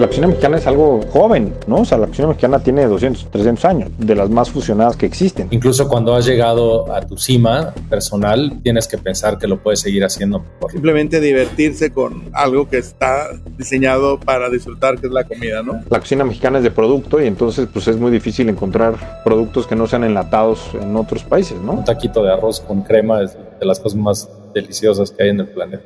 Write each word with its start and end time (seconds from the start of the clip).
La 0.00 0.06
cocina 0.06 0.28
mexicana 0.28 0.56
es 0.56 0.66
algo 0.66 1.02
joven, 1.12 1.52
¿no? 1.66 1.82
O 1.82 1.84
sea, 1.84 1.98
la 1.98 2.06
cocina 2.06 2.28
mexicana 2.28 2.58
tiene 2.60 2.86
200, 2.86 3.26
300 3.30 3.64
años, 3.66 3.90
de 3.98 4.14
las 4.14 4.30
más 4.30 4.48
fusionadas 4.48 4.96
que 4.96 5.04
existen. 5.04 5.48
Incluso 5.50 5.88
cuando 5.88 6.14
has 6.14 6.24
llegado 6.24 6.90
a 6.90 7.02
tu 7.02 7.18
cima 7.18 7.74
personal, 7.90 8.60
tienes 8.62 8.88
que 8.88 8.96
pensar 8.96 9.36
que 9.36 9.46
lo 9.46 9.62
puedes 9.62 9.80
seguir 9.80 10.02
haciendo 10.02 10.38
mejor. 10.38 10.72
Simplemente 10.72 11.20
divertirse 11.20 11.90
con 11.90 12.30
algo 12.32 12.66
que 12.66 12.78
está 12.78 13.26
diseñado 13.58 14.18
para 14.18 14.48
disfrutar, 14.48 14.98
que 14.98 15.08
es 15.08 15.12
la 15.12 15.24
comida, 15.24 15.62
¿no? 15.62 15.82
La 15.90 16.00
cocina 16.00 16.24
mexicana 16.24 16.56
es 16.56 16.64
de 16.64 16.70
producto 16.70 17.20
y 17.22 17.26
entonces 17.26 17.68
pues 17.70 17.86
es 17.86 17.96
muy 17.98 18.10
difícil 18.10 18.48
encontrar 18.48 19.22
productos 19.22 19.66
que 19.66 19.76
no 19.76 19.86
sean 19.86 20.04
enlatados 20.04 20.70
en 20.80 20.96
otros 20.96 21.24
países, 21.24 21.60
¿no? 21.60 21.72
Un 21.72 21.84
taquito 21.84 22.22
de 22.22 22.32
arroz 22.32 22.60
con 22.60 22.80
crema 22.80 23.20
es 23.20 23.36
de 23.36 23.66
las 23.66 23.78
cosas 23.78 23.98
más 23.98 24.30
deliciosas 24.54 25.10
que 25.10 25.24
hay 25.24 25.28
en 25.28 25.40
el 25.40 25.48
planeta. 25.48 25.84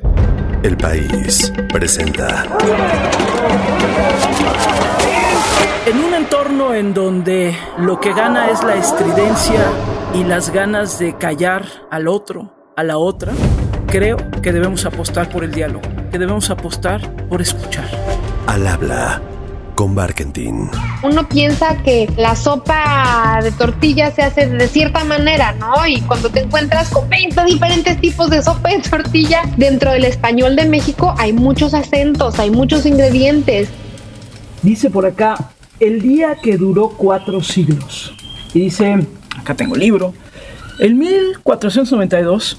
El 0.64 0.78
país 0.78 1.52
presenta. 1.70 2.46
En 5.84 5.98
un 6.02 6.14
entorno 6.14 6.72
en 6.72 6.94
donde 6.94 7.54
lo 7.76 8.00
que 8.00 8.14
gana 8.14 8.48
es 8.50 8.64
la 8.64 8.76
estridencia 8.76 9.60
y 10.14 10.24
las 10.24 10.48
ganas 10.48 10.98
de 10.98 11.18
callar 11.18 11.66
al 11.90 12.08
otro, 12.08 12.54
a 12.78 12.82
la 12.82 12.96
otra, 12.96 13.34
creo 13.88 14.16
que 14.40 14.54
debemos 14.54 14.86
apostar 14.86 15.28
por 15.28 15.44
el 15.44 15.52
diálogo, 15.52 15.82
que 16.10 16.18
debemos 16.18 16.48
apostar 16.48 17.14
por 17.28 17.42
escuchar. 17.42 17.84
Al 18.46 18.66
habla 18.66 19.20
con 19.74 19.94
Barkentin. 19.94 20.70
Uno 21.02 21.28
piensa 21.28 21.76
que 21.82 22.08
la 22.16 22.36
sopa 22.36 23.40
de 23.42 23.50
tortilla 23.52 24.10
se 24.10 24.22
hace 24.22 24.46
de 24.46 24.68
cierta 24.68 25.04
manera, 25.04 25.52
¿no? 25.52 25.86
Y 25.86 26.00
cuando 26.02 26.30
te 26.30 26.40
encuentras 26.40 26.90
con 26.90 27.08
20 27.08 27.44
diferentes 27.44 28.00
tipos 28.00 28.30
de 28.30 28.42
sopa 28.42 28.70
de 28.70 28.78
tortilla, 28.78 29.42
dentro 29.56 29.92
del 29.92 30.04
español 30.04 30.56
de 30.56 30.66
México 30.66 31.14
hay 31.18 31.32
muchos 31.32 31.74
acentos, 31.74 32.38
hay 32.38 32.50
muchos 32.50 32.86
ingredientes. 32.86 33.68
Dice 34.62 34.90
por 34.90 35.06
acá, 35.06 35.50
el 35.80 36.00
día 36.00 36.36
que 36.42 36.56
duró 36.56 36.90
cuatro 36.90 37.42
siglos. 37.42 38.14
Y 38.54 38.60
dice, 38.60 39.06
acá 39.36 39.54
tengo 39.54 39.74
el 39.74 39.80
libro, 39.80 40.14
en 40.78 40.98
1492, 40.98 42.58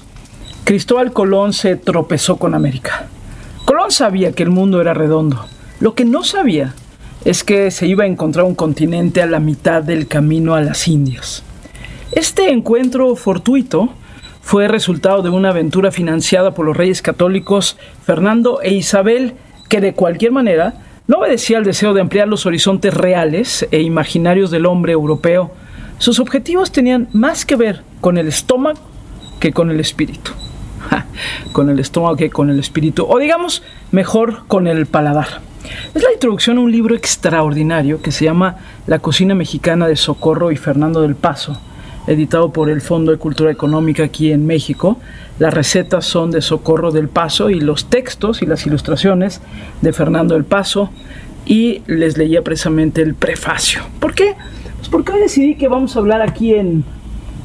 Cristóbal 0.64 1.12
Colón 1.12 1.52
se 1.52 1.76
tropezó 1.76 2.36
con 2.36 2.54
América. 2.54 3.06
Colón 3.64 3.90
sabía 3.90 4.32
que 4.32 4.42
el 4.42 4.50
mundo 4.50 4.80
era 4.80 4.94
redondo. 4.94 5.46
Lo 5.80 5.94
que 5.94 6.04
no 6.04 6.24
sabía 6.24 6.74
es 7.26 7.42
que 7.42 7.72
se 7.72 7.88
iba 7.88 8.04
a 8.04 8.06
encontrar 8.06 8.44
un 8.44 8.54
continente 8.54 9.20
a 9.20 9.26
la 9.26 9.40
mitad 9.40 9.82
del 9.82 10.06
camino 10.06 10.54
a 10.54 10.60
las 10.60 10.86
Indias. 10.86 11.42
Este 12.12 12.52
encuentro 12.52 13.16
fortuito 13.16 13.88
fue 14.42 14.68
resultado 14.68 15.22
de 15.22 15.30
una 15.30 15.48
aventura 15.48 15.90
financiada 15.90 16.54
por 16.54 16.64
los 16.64 16.76
reyes 16.76 17.02
católicos 17.02 17.78
Fernando 18.04 18.60
e 18.62 18.74
Isabel, 18.74 19.34
que 19.68 19.80
de 19.80 19.92
cualquier 19.92 20.30
manera 20.30 20.74
no 21.08 21.18
obedecía 21.18 21.58
al 21.58 21.64
deseo 21.64 21.94
de 21.94 22.00
ampliar 22.00 22.28
los 22.28 22.46
horizontes 22.46 22.94
reales 22.94 23.66
e 23.72 23.80
imaginarios 23.80 24.52
del 24.52 24.64
hombre 24.64 24.92
europeo. 24.92 25.50
Sus 25.98 26.20
objetivos 26.20 26.70
tenían 26.70 27.08
más 27.12 27.44
que 27.44 27.56
ver 27.56 27.82
con 28.00 28.18
el 28.18 28.28
estómago 28.28 28.78
que 29.40 29.52
con 29.52 29.72
el 29.72 29.80
espíritu. 29.80 30.30
con 31.52 31.70
el 31.70 31.78
estómago 31.78 32.16
que 32.16 32.30
con 32.30 32.50
el 32.50 32.58
espíritu. 32.58 33.06
O 33.08 33.18
digamos, 33.18 33.62
mejor 33.90 34.46
con 34.46 34.66
el 34.66 34.86
paladar. 34.86 35.40
Es 35.94 36.02
la 36.02 36.12
introducción 36.12 36.58
a 36.58 36.60
un 36.60 36.70
libro 36.70 36.94
extraordinario 36.94 38.00
que 38.00 38.12
se 38.12 38.24
llama 38.24 38.56
La 38.86 38.98
cocina 38.98 39.34
mexicana 39.34 39.88
de 39.88 39.96
Socorro 39.96 40.52
y 40.52 40.56
Fernando 40.56 41.02
del 41.02 41.16
Paso, 41.16 41.60
editado 42.06 42.52
por 42.52 42.70
el 42.70 42.80
Fondo 42.80 43.10
de 43.10 43.18
Cultura 43.18 43.50
Económica 43.50 44.04
aquí 44.04 44.30
en 44.30 44.46
México. 44.46 44.98
Las 45.38 45.52
recetas 45.52 46.04
son 46.04 46.30
de 46.30 46.40
Socorro 46.40 46.92
del 46.92 47.08
Paso 47.08 47.50
y 47.50 47.60
los 47.60 47.86
textos 47.86 48.42
y 48.42 48.46
las 48.46 48.66
ilustraciones 48.66 49.40
de 49.80 49.92
Fernando 49.92 50.34
del 50.34 50.44
Paso 50.44 50.90
y 51.46 51.82
les 51.86 52.16
leía 52.16 52.42
precisamente 52.42 53.02
el 53.02 53.14
prefacio. 53.14 53.82
¿Por 54.00 54.14
qué? 54.14 54.34
Pues 54.76 54.88
porque 54.88 55.12
hoy 55.12 55.20
decidí 55.20 55.56
que 55.56 55.68
vamos 55.68 55.96
a 55.96 56.00
hablar 56.00 56.22
aquí 56.22 56.54
en 56.54 56.84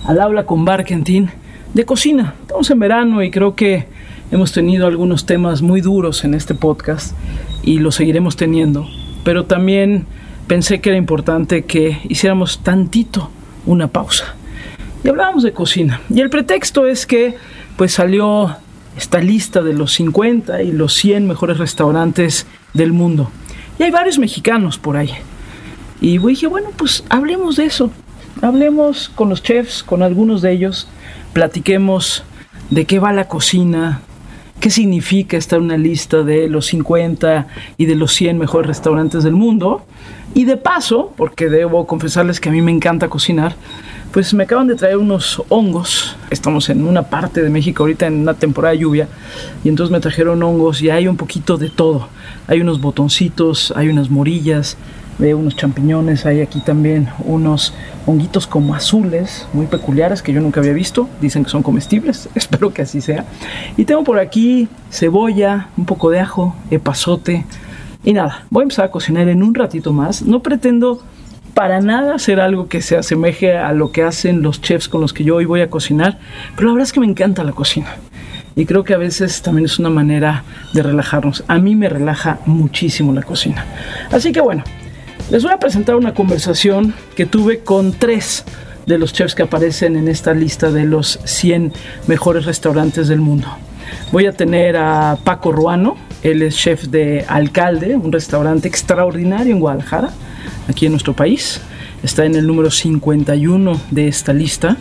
Al 0.06 0.20
habla 0.22 0.46
con 0.46 0.66
Barkentin 0.66 1.32
de 1.74 1.86
cocina. 1.86 2.36
Estamos 2.42 2.70
en 2.70 2.80
verano 2.80 3.24
y 3.24 3.32
creo 3.32 3.56
que 3.56 3.86
hemos 4.32 4.52
tenido 4.52 4.88
algunos 4.88 5.26
temas 5.26 5.62
muy 5.62 5.82
duros 5.82 6.24
en 6.24 6.34
este 6.34 6.54
podcast 6.54 7.16
y 7.64 7.80
lo 7.80 7.92
seguiremos 7.92 8.36
teniendo, 8.36 8.88
pero 9.24 9.46
también 9.46 10.06
pensé 10.48 10.82
que 10.82 10.90
era 10.90 10.98
importante 10.98 11.64
que 11.64 12.00
hiciéramos 12.10 12.60
tantito 12.60 13.30
una 13.66 13.88
pausa. 13.88 14.36
Y 15.04 15.10
hablábamos 15.10 15.44
de 15.44 15.54
cocina. 15.54 16.02
Y 16.10 16.22
el 16.22 16.30
pretexto 16.30 16.86
es 16.86 17.06
que 17.06 17.36
pues 17.78 17.94
salió 17.94 18.56
esta 18.98 19.20
lista 19.20 19.62
de 19.62 19.74
los 19.74 19.94
50 19.94 20.62
y 20.64 20.72
los 20.72 20.94
100 20.94 21.28
mejores 21.28 21.58
restaurantes 21.58 22.46
del 22.74 22.94
mundo. 22.94 23.32
Y 23.80 23.84
hay 23.84 23.92
varios 23.92 24.20
mexicanos 24.20 24.78
por 24.78 24.98
ahí. 24.98 25.12
Y 26.02 26.18
dije, 26.18 26.48
bueno, 26.48 26.70
pues 26.76 27.04
hablemos 27.10 27.56
de 27.56 27.66
eso. 27.66 27.92
Hablemos 28.42 29.10
con 29.10 29.30
los 29.30 29.44
chefs, 29.44 29.84
con 29.84 30.02
algunos 30.02 30.42
de 30.42 30.52
ellos. 30.52 30.88
Platiquemos 31.32 32.24
de 32.72 32.86
qué 32.86 32.98
va 32.98 33.14
la 33.14 33.28
cocina, 33.28 34.02
qué 34.60 34.72
significa 34.72 35.38
estar 35.38 35.60
en 35.60 35.66
una 35.66 35.78
lista 35.78 36.24
de 36.24 36.50
los 36.50 36.66
50 36.66 37.46
y 37.78 37.86
de 37.86 37.94
los 37.94 38.14
100 38.14 38.40
mejores 38.40 38.66
restaurantes 38.66 39.24
del 39.24 39.34
mundo. 39.34 39.86
Y 40.34 40.46
de 40.46 40.58
paso, 40.58 41.14
porque 41.18 41.50
debo 41.50 41.86
confesarles 41.86 42.40
que 42.40 42.50
a 42.50 42.52
mí 42.52 42.64
me 42.64 42.72
encanta 42.72 43.10
cocinar, 43.10 43.56
pues 44.12 44.34
me 44.34 44.46
acaban 44.46 44.66
de 44.66 44.76
traer 44.76 44.98
unos 44.98 45.44
hongos. 45.50 46.16
Estamos 46.32 46.70
en 46.70 46.88
una 46.88 47.04
parte 47.04 47.44
de 47.44 47.50
México 47.52 47.84
ahorita 47.84 48.08
en 48.08 48.22
una 48.22 48.34
temporada 48.34 48.74
de 48.74 48.80
lluvia 48.80 49.08
y 49.64 49.70
entonces 49.70 49.92
me 49.92 50.00
trajeron 50.00 50.42
hongos 50.42 50.82
y 50.82 50.90
hay 50.90 51.08
un 51.08 51.16
poquito 51.16 51.58
de 51.58 51.70
todo. 51.70 52.08
Hay 52.48 52.60
unos 52.60 52.82
botoncitos, 52.82 53.72
hay 53.76 53.90
unas 53.90 54.10
morillas, 54.10 54.78
veo 55.18 55.38
unos 55.38 55.56
champiñones, 55.56 56.26
hay 56.26 56.42
aquí 56.42 56.60
también 56.62 57.10
unos 57.26 57.74
honguitos 58.06 58.48
como 58.48 58.76
azules, 58.76 59.48
muy 59.54 59.68
peculiares 59.68 60.22
que 60.22 60.34
yo 60.34 60.42
nunca 60.42 60.60
había 60.60 60.74
visto, 60.74 61.08
dicen 61.22 61.44
que 61.44 61.50
son 61.50 61.64
comestibles, 61.64 62.30
espero 62.36 62.74
que 62.74 62.82
así 62.82 63.02
sea. 63.02 63.26
Y 63.78 63.86
tengo 63.86 64.04
por 64.04 64.20
aquí 64.20 64.68
cebolla, 64.90 65.70
un 65.78 65.86
poco 65.86 66.10
de 66.10 66.20
ajo, 66.20 66.56
epazote 66.70 67.46
y 68.04 68.14
nada, 68.14 68.46
voy 68.50 68.62
a 68.62 68.64
empezar 68.64 68.86
a 68.86 68.92
cocinar 68.92 69.28
en 69.28 69.44
un 69.44 69.54
ratito 69.54 69.94
más. 69.94 70.24
No 70.24 70.42
pretendo 70.42 71.02
para 71.54 71.82
nada 71.82 72.16
hacer 72.16 72.40
algo 72.40 72.68
que 72.68 72.82
se 72.82 72.98
asemeje 72.98 73.58
a 73.58 73.74
lo 73.74 73.92
que 73.92 74.04
hacen 74.04 74.42
los 74.42 74.62
chefs 74.62 74.88
con 74.88 75.02
los 75.02 75.14
que 75.14 75.24
yo 75.24 75.36
hoy 75.36 75.46
voy 75.46 75.62
a 75.62 75.70
cocinar, 75.70 76.18
pero 76.56 76.70
la 76.70 76.74
verdad 76.74 76.88
es 76.88 76.94
que 76.94 77.00
me 77.00 77.06
encanta 77.06 77.44
la 77.44 77.52
cocina. 77.52 77.96
Y 78.56 78.66
creo 78.66 78.84
que 78.84 78.94
a 78.94 78.98
veces 78.98 79.42
también 79.42 79.66
es 79.66 79.80
una 79.80 79.90
manera 79.90 80.44
de 80.74 80.84
relajarnos. 80.84 81.44
A 81.48 81.58
mí 81.58 81.76
me 81.76 81.88
relaja 81.88 82.40
muchísimo 82.46 83.14
la 83.14 83.24
cocina. 83.24 83.66
Así 84.12 84.34
que 84.34 84.42
bueno, 84.42 84.64
les 85.32 85.44
voy 85.44 85.54
a 85.54 85.60
presentar 85.60 85.96
una 85.96 86.14
conversación 86.14 86.94
que 87.16 87.26
tuve 87.26 87.60
con 87.60 87.94
tres 87.94 88.44
de 88.86 88.98
los 88.98 89.14
chefs 89.14 89.34
que 89.34 89.44
aparecen 89.44 89.96
en 89.96 90.10
esta 90.10 90.34
lista 90.34 90.72
de 90.72 90.84
los 90.84 91.22
100 91.24 91.72
mejores 92.08 92.44
restaurantes 92.44 93.08
del 93.08 93.22
mundo. 93.22 93.48
Voy 94.12 94.26
a 94.26 94.34
tener 94.34 94.76
a 94.76 95.18
Paco 95.24 95.54
Ruano, 95.54 95.96
él 96.22 96.42
es 96.42 96.58
chef 96.58 96.84
de 96.88 97.24
Alcalde, 97.30 97.96
un 97.96 98.12
restaurante 98.12 98.68
extraordinario 98.68 99.54
en 99.54 99.62
Guadalajara, 99.62 100.10
aquí 100.68 100.88
en 100.88 100.92
nuestro 100.92 101.14
país. 101.14 101.62
Está 102.04 102.26
en 102.26 102.36
el 102.36 102.46
número 102.46 102.70
51 102.70 103.80
de 103.90 104.10
esta 104.10 104.34
lista. 104.34 104.76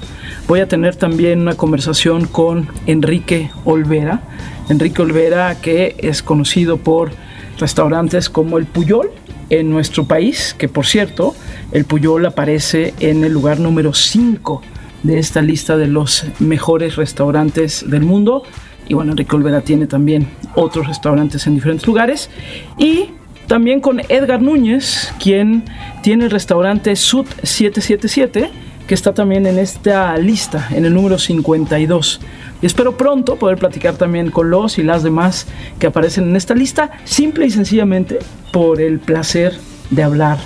Voy 0.49 0.59
a 0.59 0.67
tener 0.67 0.97
también 0.97 1.43
una 1.43 1.55
conversación 1.55 2.27
con 2.27 2.69
Enrique 2.87 3.53
Olvera. 3.65 4.23
Enrique 4.69 5.01
Olvera, 5.01 5.61
que 5.61 5.95
es 5.99 6.25
conocido 6.25 6.79
por 6.79 7.13
restaurantes 7.57 8.29
como 8.29 8.59
El 8.59 8.67
Puyol, 8.67 9.11
en 9.51 9.69
nuestro 9.69 10.05
país, 10.05 10.55
que 10.57 10.69
por 10.69 10.87
cierto, 10.87 11.35
el 11.73 11.85
Puyol 11.85 12.25
aparece 12.25 12.95
en 13.01 13.25
el 13.25 13.33
lugar 13.33 13.61
número 13.61 13.93
5 13.93 14.63
de 15.03 15.19
esta 15.19 15.43
lista 15.43 15.77
de 15.77 15.87
los 15.87 16.25
mejores 16.39 16.97
restaurantes 16.97 17.85
del 17.89 18.03
mundo. 18.03 18.45
Y 18.89 18.95
bueno, 18.95 19.13
Enrique 19.13 19.37
Olvera 19.37 19.61
tiene 19.61 19.87
también 19.87 20.29
otros 20.55 20.87
restaurantes 20.87 21.47
en 21.47 21.55
diferentes 21.55 21.87
lugares. 21.87 22.31
Y 22.79 23.11
también 23.47 23.81
con 23.81 24.01
Edgar 24.09 24.41
Núñez, 24.41 25.13
quien 25.23 25.65
tiene 26.03 26.25
el 26.25 26.31
restaurante 26.31 26.95
Sud 26.97 27.27
777, 27.43 28.51
que 28.91 28.95
está 28.95 29.15
también 29.15 29.47
en 29.47 29.57
esta 29.57 30.17
lista, 30.17 30.67
en 30.73 30.85
el 30.85 30.93
número 30.93 31.17
52. 31.17 32.21
Y 32.61 32.67
espero 32.67 32.97
pronto 32.97 33.37
poder 33.37 33.57
platicar 33.57 33.95
también 33.95 34.33
con 34.33 34.51
los 34.51 34.79
y 34.79 34.83
las 34.83 35.05
demás 35.05 35.47
que 35.79 35.87
aparecen 35.87 36.25
en 36.25 36.35
esta 36.35 36.57
lista, 36.57 36.91
simple 37.05 37.47
y 37.47 37.51
sencillamente 37.53 38.19
por 38.53 38.81
el 38.81 38.99
placer 38.99 39.57
de 39.91 40.03
hablar 40.03 40.39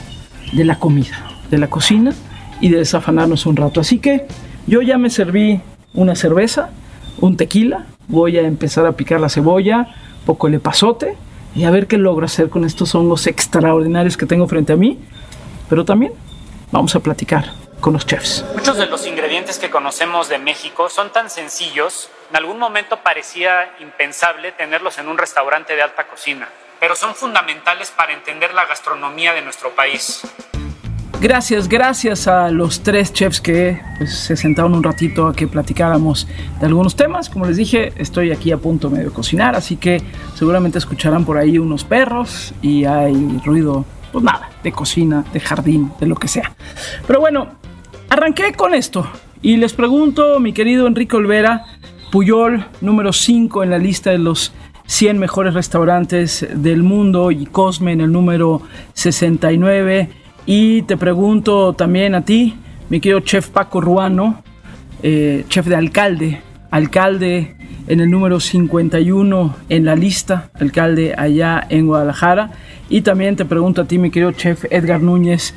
de 0.53 0.67
la 0.67 0.79
comida, 0.79 1.25
de 1.51 1.57
la 1.57 1.71
cocina 1.71 2.13
y 2.61 2.69
de 2.69 2.77
desafanarnos 2.81 3.47
un 3.47 3.57
rato. 3.57 3.81
Así 3.81 3.99
que 3.99 4.27
yo 4.67 4.83
ya 4.83 4.99
me 4.99 5.09
serví 5.09 5.63
una 5.95 6.15
cerveza, 6.15 6.69
un 7.23 7.39
tequila, 7.39 7.87
voy 8.09 8.37
a 8.37 8.43
empezar 8.43 8.85
a 8.85 8.93
picar 8.93 9.21
la 9.21 9.31
cebolla, 9.31 9.89
poco 10.27 10.49
el 10.49 10.55
epazote 10.57 11.17
y 11.57 11.65
a 11.65 11.71
ver 11.71 11.87
qué 11.87 11.97
logro 11.97 12.27
hacer 12.27 12.51
con 12.51 12.67
estos 12.67 12.95
hongos 12.95 13.27
extraordinarios 13.27 14.19
que 14.19 14.27
tengo 14.27 14.47
frente 14.47 14.75
a 14.75 14.77
mí. 14.77 14.99
Pero 15.71 15.87
también 15.87 16.13
vamos 16.71 16.95
a 16.95 17.01
platicar 17.01 17.64
con 17.81 17.93
los 17.93 18.07
chefs. 18.07 18.45
Muchos 18.55 18.77
de 18.77 18.87
los 18.87 19.07
ingredientes 19.07 19.59
que 19.59 19.71
conocemos 19.71 20.29
de 20.29 20.39
México 20.39 20.89
son 20.89 21.11
tan 21.11 21.31
sencillos, 21.31 22.09
en 22.31 22.37
algún 22.37 22.59
momento 22.59 23.01
parecía 23.03 23.75
impensable 23.81 24.53
tenerlos 24.53 24.99
en 24.99 25.09
un 25.09 25.19
restaurante 25.19 25.77
de 25.77 25.83
alta 25.83 26.07
cocina 26.07 26.49
pero 26.85 26.97
son 26.97 27.15
fundamentales 27.15 27.91
para 27.91 28.13
entender 28.13 28.53
la 28.53 28.67
gastronomía 28.67 29.33
de 29.33 29.41
nuestro 29.41 29.71
país. 29.71 30.21
Gracias, 31.19 31.67
gracias 31.67 32.29
a 32.29 32.51
los 32.51 32.83
tres 32.83 33.11
chefs 33.11 33.41
que 33.41 33.81
pues, 33.97 34.15
se 34.15 34.37
sentaron 34.37 34.75
un 34.75 34.83
ratito 34.83 35.29
a 35.29 35.35
que 35.35 35.47
platicáramos 35.47 36.29
de 36.61 36.67
algunos 36.67 36.95
temas. 36.95 37.31
Como 37.31 37.47
les 37.47 37.57
dije, 37.57 37.95
estoy 37.97 38.33
aquí 38.33 38.53
a 38.53 38.59
punto 38.59 38.91
medio 38.91 39.09
de 39.09 39.15
cocinar, 39.15 39.57
así 39.57 39.77
que 39.77 40.03
seguramente 40.35 40.77
escucharán 40.77 41.25
por 41.25 41.39
ahí 41.39 41.57
unos 41.57 41.85
perros 41.85 42.53
y 42.61 42.85
hay 42.85 43.41
ruido, 43.47 43.87
pues 44.13 44.23
nada, 44.23 44.51
de 44.63 44.71
cocina, 44.71 45.25
de 45.33 45.41
jardín, 45.41 45.91
de 45.99 46.07
lo 46.07 46.17
que 46.17 46.29
sea. 46.29 46.55
Pero 47.07 47.21
bueno, 47.21 47.57
arranqué 48.09 48.53
con 48.53 48.75
esto 48.75 49.09
y 49.43 49.57
les 49.57 49.73
pregunto, 49.73 50.41
mi 50.41 50.53
querido 50.53 50.87
Enrique 50.87 51.17
Olvera, 51.17 51.65
Puyol, 52.11 52.65
número 52.81 53.13
5 53.13 53.63
en 53.63 53.71
la 53.71 53.79
lista 53.79 54.11
de 54.11 54.19
los 54.19 54.53
100 54.87 55.19
mejores 55.19 55.55
restaurantes 55.55 56.47
del 56.55 56.83
mundo 56.83 57.31
y 57.31 57.47
Cosme 57.47 57.93
en 57.93 58.01
el 58.01 58.13
número 58.13 58.63
69. 58.93 60.09
Y 60.47 60.83
te 60.83 60.97
pregunto 60.97 61.73
también 61.73 62.15
a 62.15 62.25
ti, 62.25 62.55
mi 62.89 63.01
querido 63.01 63.21
chef 63.21 63.49
Paco 63.49 63.81
Ruano, 63.81 64.43
eh, 65.03 65.45
chef 65.49 65.67
de 65.67 65.77
alcalde, 65.77 66.41
alcalde 66.71 67.57
en 67.87 68.01
el 68.01 68.11
número 68.11 68.41
51 68.41 69.57
en 69.69 69.85
la 69.85 69.95
lista, 69.95 70.51
alcalde 70.55 71.15
allá 71.17 71.67
en 71.69 71.87
Guadalajara. 71.87 72.53
Y 72.89 73.03
también 73.03 73.37
te 73.37 73.45
pregunto 73.45 73.83
a 73.83 73.85
ti, 73.87 73.99
mi 73.99 74.11
querido 74.11 74.33
chef 74.33 74.65
Edgar 74.71 75.01
Núñez, 75.01 75.55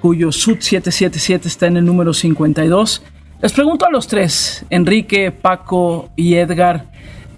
cuyo 0.00 0.32
SUT 0.32 0.60
777 0.60 1.48
está 1.48 1.66
en 1.66 1.76
el 1.78 1.84
número 1.84 2.12
52. 2.12 3.02
Les 3.42 3.52
pregunto 3.52 3.86
a 3.86 3.90
los 3.90 4.06
tres, 4.06 4.64
Enrique, 4.70 5.30
Paco 5.30 6.10
y 6.16 6.34
Edgar, 6.34 6.90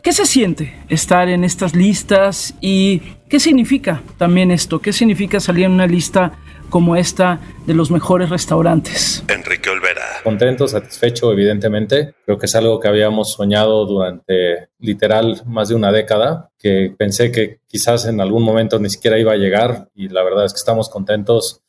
¿qué 0.03 0.13
se 0.13 0.27
siente 0.27 0.75
estar 0.89 1.29
en 1.29 1.45
estas 1.45 1.75
listas 1.75 2.55
y 2.61 3.01
qué 3.29 3.41
significa 3.41 4.03
también 4.17 4.51
esto? 4.51 4.81
¿Qué 4.81 4.93
significa 4.93 5.41
salir 5.41 5.65
en 5.65 5.73
una 5.73 5.87
lista 5.87 6.33
como 6.69 6.97
esta 6.97 7.41
de 7.67 7.75
los 7.75 7.91
mejores 7.91 8.31
restaurantes. 8.31 9.25
Enrique 9.29 9.71
Olvera. 9.71 10.03
Contento, 10.23 10.69
satisfecho, 10.69 11.33
evidentemente. 11.33 12.15
Creo 12.25 12.39
que 12.39 12.47
es 12.47 12.55
algo 12.55 12.81
que 12.81 12.89
habíamos 12.89 13.33
soñado 13.33 13.87
durante 13.87 14.69
literal 14.79 15.43
más 15.47 15.69
de 15.69 15.75
una 15.75 15.93
década, 15.93 16.51
que 16.59 16.95
pensé 16.97 17.33
que 17.33 17.61
quizás 17.67 18.07
en 18.07 18.21
algún 18.21 18.43
momento 18.43 18.79
ni 18.79 18.91
siquiera 18.91 19.19
iba 19.19 19.33
a 19.33 19.37
llegar 19.37 19.89
y 19.95 20.09
la 20.09 20.23
verdad 20.23 20.45
es 20.45 20.53
que 20.53 20.59
estamos 20.59 20.89
contentos 20.89 21.63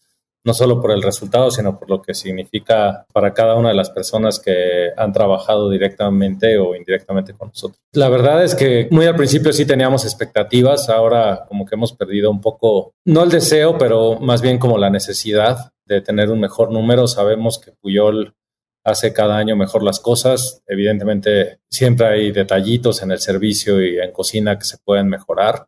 no 0.45 0.53
solo 0.53 0.81
por 0.81 0.91
el 0.91 1.01
resultado, 1.01 1.51
sino 1.51 1.77
por 1.77 1.89
lo 1.89 2.01
que 2.01 2.13
significa 2.13 3.05
para 3.13 3.33
cada 3.33 3.55
una 3.55 3.69
de 3.69 3.75
las 3.75 3.89
personas 3.89 4.39
que 4.39 4.89
han 4.95 5.11
trabajado 5.11 5.69
directamente 5.69 6.57
o 6.57 6.75
indirectamente 6.75 7.33
con 7.33 7.49
nosotros. 7.49 7.79
La 7.93 8.09
verdad 8.09 8.43
es 8.43 8.55
que 8.55 8.87
muy 8.91 9.05
al 9.05 9.15
principio 9.15 9.51
sí 9.51 9.65
teníamos 9.65 10.05
expectativas, 10.05 10.89
ahora 10.89 11.45
como 11.47 11.65
que 11.65 11.75
hemos 11.75 11.93
perdido 11.93 12.31
un 12.31 12.41
poco, 12.41 12.93
no 13.05 13.23
el 13.23 13.29
deseo, 13.29 13.77
pero 13.77 14.19
más 14.19 14.41
bien 14.41 14.57
como 14.57 14.77
la 14.77 14.89
necesidad 14.89 15.71
de 15.85 16.01
tener 16.01 16.29
un 16.29 16.39
mejor 16.39 16.71
número. 16.71 17.07
Sabemos 17.07 17.59
que 17.59 17.71
Puyol 17.71 18.35
hace 18.83 19.11
cada 19.11 19.37
año 19.37 19.55
mejor 19.55 19.83
las 19.83 19.99
cosas. 19.99 20.61
Evidentemente 20.67 21.59
siempre 21.69 22.07
hay 22.07 22.31
detallitos 22.31 23.01
en 23.01 23.11
el 23.11 23.19
servicio 23.19 23.83
y 23.83 23.99
en 23.99 24.11
cocina 24.11 24.57
que 24.57 24.65
se 24.65 24.77
pueden 24.77 25.09
mejorar 25.09 25.67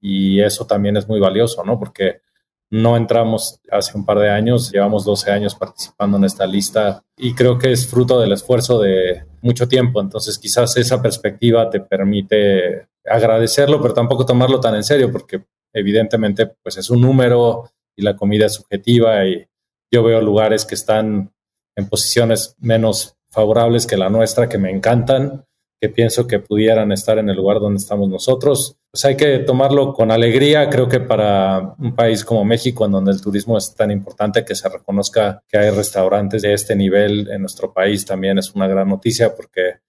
y 0.00 0.40
eso 0.40 0.66
también 0.66 0.96
es 0.96 1.08
muy 1.08 1.20
valioso, 1.20 1.64
¿no? 1.64 1.78
Porque 1.78 2.22
no 2.70 2.96
entramos 2.96 3.60
hace 3.70 3.96
un 3.96 4.04
par 4.04 4.18
de 4.18 4.30
años, 4.30 4.70
llevamos 4.70 5.04
12 5.04 5.30
años 5.30 5.54
participando 5.54 6.18
en 6.18 6.24
esta 6.24 6.46
lista 6.46 7.02
y 7.16 7.34
creo 7.34 7.58
que 7.58 7.72
es 7.72 7.88
fruto 7.88 8.20
del 8.20 8.32
esfuerzo 8.32 8.80
de 8.80 9.24
mucho 9.40 9.68
tiempo. 9.68 10.00
Entonces 10.00 10.38
quizás 10.38 10.76
esa 10.76 11.00
perspectiva 11.00 11.70
te 11.70 11.80
permite 11.80 12.88
agradecerlo, 13.04 13.80
pero 13.80 13.94
tampoco 13.94 14.26
tomarlo 14.26 14.60
tan 14.60 14.74
en 14.74 14.84
serio 14.84 15.10
porque 15.10 15.44
evidentemente 15.72 16.46
pues 16.62 16.76
es 16.76 16.90
un 16.90 17.00
número 17.00 17.70
y 17.96 18.02
la 18.02 18.16
comida 18.16 18.46
es 18.46 18.54
subjetiva 18.54 19.24
y 19.26 19.46
yo 19.90 20.02
veo 20.02 20.20
lugares 20.20 20.66
que 20.66 20.74
están 20.74 21.32
en 21.74 21.88
posiciones 21.88 22.54
menos 22.58 23.16
favorables 23.30 23.86
que 23.86 23.96
la 23.96 24.10
nuestra 24.10 24.48
que 24.48 24.58
me 24.58 24.70
encantan 24.70 25.44
que 25.80 25.88
pienso 25.88 26.26
que 26.26 26.40
pudieran 26.40 26.92
estar 26.92 27.18
en 27.18 27.28
el 27.28 27.36
lugar 27.36 27.60
donde 27.60 27.78
estamos 27.78 28.08
nosotros. 28.08 28.77
Pues 28.90 29.04
hay 29.04 29.16
que 29.16 29.40
tomarlo 29.40 29.92
con 29.92 30.10
alegría. 30.10 30.70
Creo 30.70 30.88
que 30.88 31.00
para 31.00 31.74
un 31.78 31.94
país 31.94 32.24
como 32.24 32.44
México, 32.44 32.86
en 32.86 32.92
donde 32.92 33.12
el 33.12 33.20
turismo 33.20 33.58
es 33.58 33.74
tan 33.74 33.90
importante, 33.90 34.44
que 34.44 34.54
se 34.54 34.68
reconozca 34.68 35.42
que 35.46 35.58
hay 35.58 35.70
restaurantes 35.70 36.42
de 36.42 36.54
este 36.54 36.74
nivel 36.74 37.28
en 37.30 37.42
nuestro 37.42 37.72
país 37.72 38.06
también 38.06 38.38
es 38.38 38.54
una 38.54 38.66
gran 38.66 38.88
noticia 38.88 39.34
porque 39.34 39.80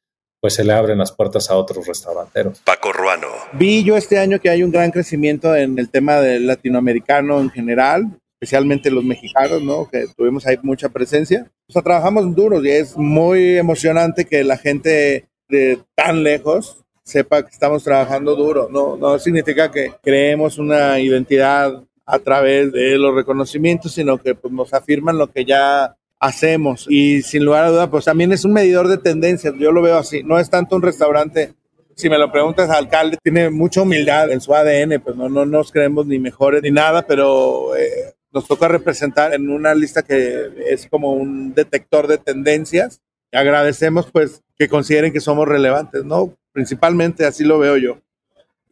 pues 0.41 0.53
se 0.53 0.63
le 0.63 0.73
abren 0.73 0.97
las 0.97 1.11
puertas 1.11 1.49
a 1.49 1.55
otros 1.55 1.85
restauranteros. 1.85 2.59
Paco 2.59 2.93
Ruano. 2.93 3.27
Vi 3.53 3.83
yo 3.83 3.97
este 3.97 4.19
año 4.19 4.39
que 4.39 4.49
hay 4.49 4.63
un 4.63 4.71
gran 4.71 4.91
crecimiento 4.91 5.55
en 5.55 5.77
el 5.77 5.89
tema 5.89 6.17
del 6.17 6.47
latinoamericano 6.47 7.39
en 7.39 7.49
general, 7.49 8.19
especialmente 8.39 8.89
los 8.89 9.03
mexicanos, 9.03 9.61
¿no? 9.61 9.89
Que 9.89 10.07
tuvimos 10.15 10.45
ahí 10.45 10.57
mucha 10.61 10.89
presencia. 10.89 11.51
O 11.67 11.73
sea, 11.73 11.81
trabajamos 11.81 12.33
duros 12.35 12.63
y 12.63 12.69
es 12.69 12.95
muy 12.95 13.57
emocionante 13.57 14.25
que 14.25 14.43
la 14.43 14.57
gente 14.57 15.27
de 15.49 15.79
tan 15.95 16.23
lejos 16.23 16.78
sepa 17.09 17.43
que 17.43 17.49
estamos 17.49 17.83
trabajando 17.83 18.35
duro. 18.35 18.69
No, 18.71 18.95
no 18.95 19.17
significa 19.19 19.71
que 19.71 19.93
creemos 20.01 20.57
una 20.57 20.99
identidad 20.99 21.83
a 22.05 22.19
través 22.19 22.71
de 22.71 22.97
los 22.97 23.15
reconocimientos, 23.15 23.93
sino 23.93 24.17
que 24.17 24.35
pues, 24.35 24.53
nos 24.53 24.73
afirman 24.73 25.17
lo 25.17 25.27
que 25.31 25.45
ya 25.45 25.95
hacemos. 26.19 26.85
Y 26.89 27.21
sin 27.21 27.45
lugar 27.45 27.65
a 27.65 27.69
duda, 27.69 27.89
pues 27.89 28.05
también 28.05 28.31
es 28.31 28.45
un 28.45 28.53
medidor 28.53 28.87
de 28.87 28.97
tendencias. 28.97 29.53
Yo 29.57 29.71
lo 29.71 29.81
veo 29.81 29.97
así. 29.97 30.23
No 30.23 30.39
es 30.39 30.49
tanto 30.49 30.75
un 30.75 30.81
restaurante. 30.81 31.53
Si 31.95 32.09
me 32.09 32.17
lo 32.17 32.31
preguntas, 32.31 32.69
alcalde 32.69 33.17
tiene 33.21 33.49
mucha 33.49 33.81
humildad 33.81 34.31
en 34.31 34.39
su 34.39 34.53
ADN, 34.53 35.01
pues 35.01 35.17
no, 35.17 35.27
no 35.27 35.45
nos 35.45 35.71
creemos 35.71 36.05
ni 36.07 36.17
mejores 36.17 36.63
ni 36.63 36.71
nada, 36.71 37.01
pero 37.05 37.75
eh, 37.75 38.13
nos 38.31 38.47
toca 38.47 38.69
representar 38.69 39.33
en 39.33 39.49
una 39.49 39.75
lista 39.75 40.01
que 40.03 40.49
es 40.69 40.87
como 40.87 41.11
un 41.11 41.53
detector 41.53 42.07
de 42.07 42.17
tendencias. 42.17 43.01
Agradecemos 43.33 44.09
pues 44.11 44.41
que 44.57 44.69
consideren 44.69 45.11
que 45.11 45.19
somos 45.19 45.47
relevantes, 45.47 46.05
¿no? 46.05 46.38
Principalmente 46.51 47.25
así 47.25 47.43
lo 47.43 47.59
veo 47.59 47.77
yo. 47.77 48.01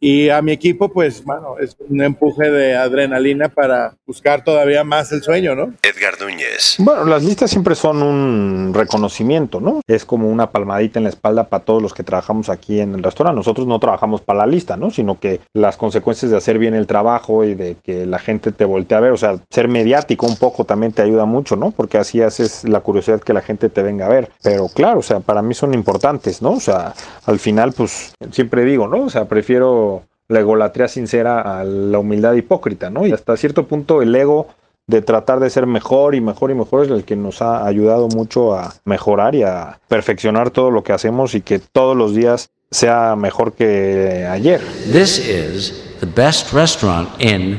Y 0.00 0.28
a 0.28 0.40
mi 0.42 0.52
equipo, 0.52 0.90
pues, 0.90 1.24
bueno, 1.24 1.56
es 1.60 1.76
un 1.88 2.00
empuje 2.02 2.50
de 2.50 2.76
adrenalina 2.76 3.48
para 3.48 3.94
buscar 4.06 4.44
todavía 4.44 4.84
más 4.84 5.10
el 5.10 5.22
sueño, 5.22 5.56
¿no? 5.56 5.74
Edgar 5.82 6.14
Núñez. 6.20 6.76
Bueno, 6.78 7.04
las 7.04 7.24
listas 7.24 7.50
siempre 7.50 7.74
son 7.74 8.02
un 8.02 8.72
reconocimiento, 8.74 9.60
¿no? 9.60 9.80
Es 9.88 10.04
como 10.04 10.28
una 10.28 10.50
palmadita 10.50 11.00
en 11.00 11.04
la 11.04 11.08
espalda 11.10 11.48
para 11.48 11.64
todos 11.64 11.82
los 11.82 11.94
que 11.94 12.04
trabajamos 12.04 12.48
aquí 12.48 12.80
en 12.80 12.94
el 12.94 13.02
restaurante. 13.02 13.38
Nosotros 13.38 13.66
no 13.66 13.80
trabajamos 13.80 14.20
para 14.20 14.40
la 14.40 14.46
lista, 14.46 14.76
¿no? 14.76 14.90
Sino 14.90 15.18
que 15.18 15.40
las 15.52 15.76
consecuencias 15.76 16.30
de 16.30 16.36
hacer 16.36 16.58
bien 16.58 16.74
el 16.74 16.86
trabajo 16.86 17.42
y 17.42 17.54
de 17.54 17.76
que 17.82 18.06
la 18.06 18.20
gente 18.20 18.52
te 18.52 18.64
voltee 18.64 18.96
a 18.96 19.00
ver, 19.00 19.10
o 19.10 19.16
sea, 19.16 19.38
ser 19.50 19.66
mediático 19.66 20.26
un 20.26 20.36
poco 20.36 20.64
también 20.64 20.92
te 20.92 21.02
ayuda 21.02 21.24
mucho, 21.24 21.56
¿no? 21.56 21.72
Porque 21.72 21.98
así 21.98 22.22
haces 22.22 22.62
la 22.62 22.80
curiosidad 22.80 23.20
que 23.20 23.32
la 23.32 23.42
gente 23.42 23.68
te 23.68 23.82
venga 23.82 24.06
a 24.06 24.10
ver. 24.10 24.30
Pero 24.44 24.68
claro, 24.68 25.00
o 25.00 25.02
sea, 25.02 25.18
para 25.18 25.42
mí 25.42 25.54
son 25.54 25.74
importantes, 25.74 26.40
¿no? 26.40 26.52
O 26.52 26.60
sea, 26.60 26.94
al 27.26 27.40
final, 27.40 27.72
pues, 27.72 28.14
siempre 28.30 28.64
digo, 28.64 28.86
¿no? 28.86 29.04
O 29.04 29.10
sea, 29.10 29.24
prefiero 29.24 29.87
la 30.28 30.40
egolatría 30.40 30.88
sincera 30.88 31.40
a 31.40 31.64
la 31.64 31.98
humildad 31.98 32.34
hipócrita, 32.34 32.90
¿no? 32.90 33.06
Y 33.06 33.12
hasta 33.12 33.36
cierto 33.36 33.66
punto 33.66 34.02
el 34.02 34.14
ego 34.14 34.48
de 34.86 35.02
tratar 35.02 35.40
de 35.40 35.50
ser 35.50 35.66
mejor 35.66 36.14
y 36.14 36.20
mejor 36.20 36.50
y 36.50 36.54
mejor 36.54 36.84
es 36.84 36.90
el 36.90 37.04
que 37.04 37.16
nos 37.16 37.42
ha 37.42 37.66
ayudado 37.66 38.08
mucho 38.08 38.54
a 38.54 38.74
mejorar 38.84 39.34
y 39.34 39.42
a 39.42 39.78
perfeccionar 39.88 40.50
todo 40.50 40.70
lo 40.70 40.82
que 40.82 40.92
hacemos 40.92 41.34
y 41.34 41.42
que 41.42 41.58
todos 41.58 41.96
los 41.96 42.14
días 42.14 42.50
sea 42.70 43.16
mejor 43.16 43.52
que 43.52 44.26
ayer. 44.30 44.60
This 44.92 45.18
is 45.18 45.96
the 46.00 46.06
best 46.06 46.52
restaurant 46.52 47.08
in 47.20 47.58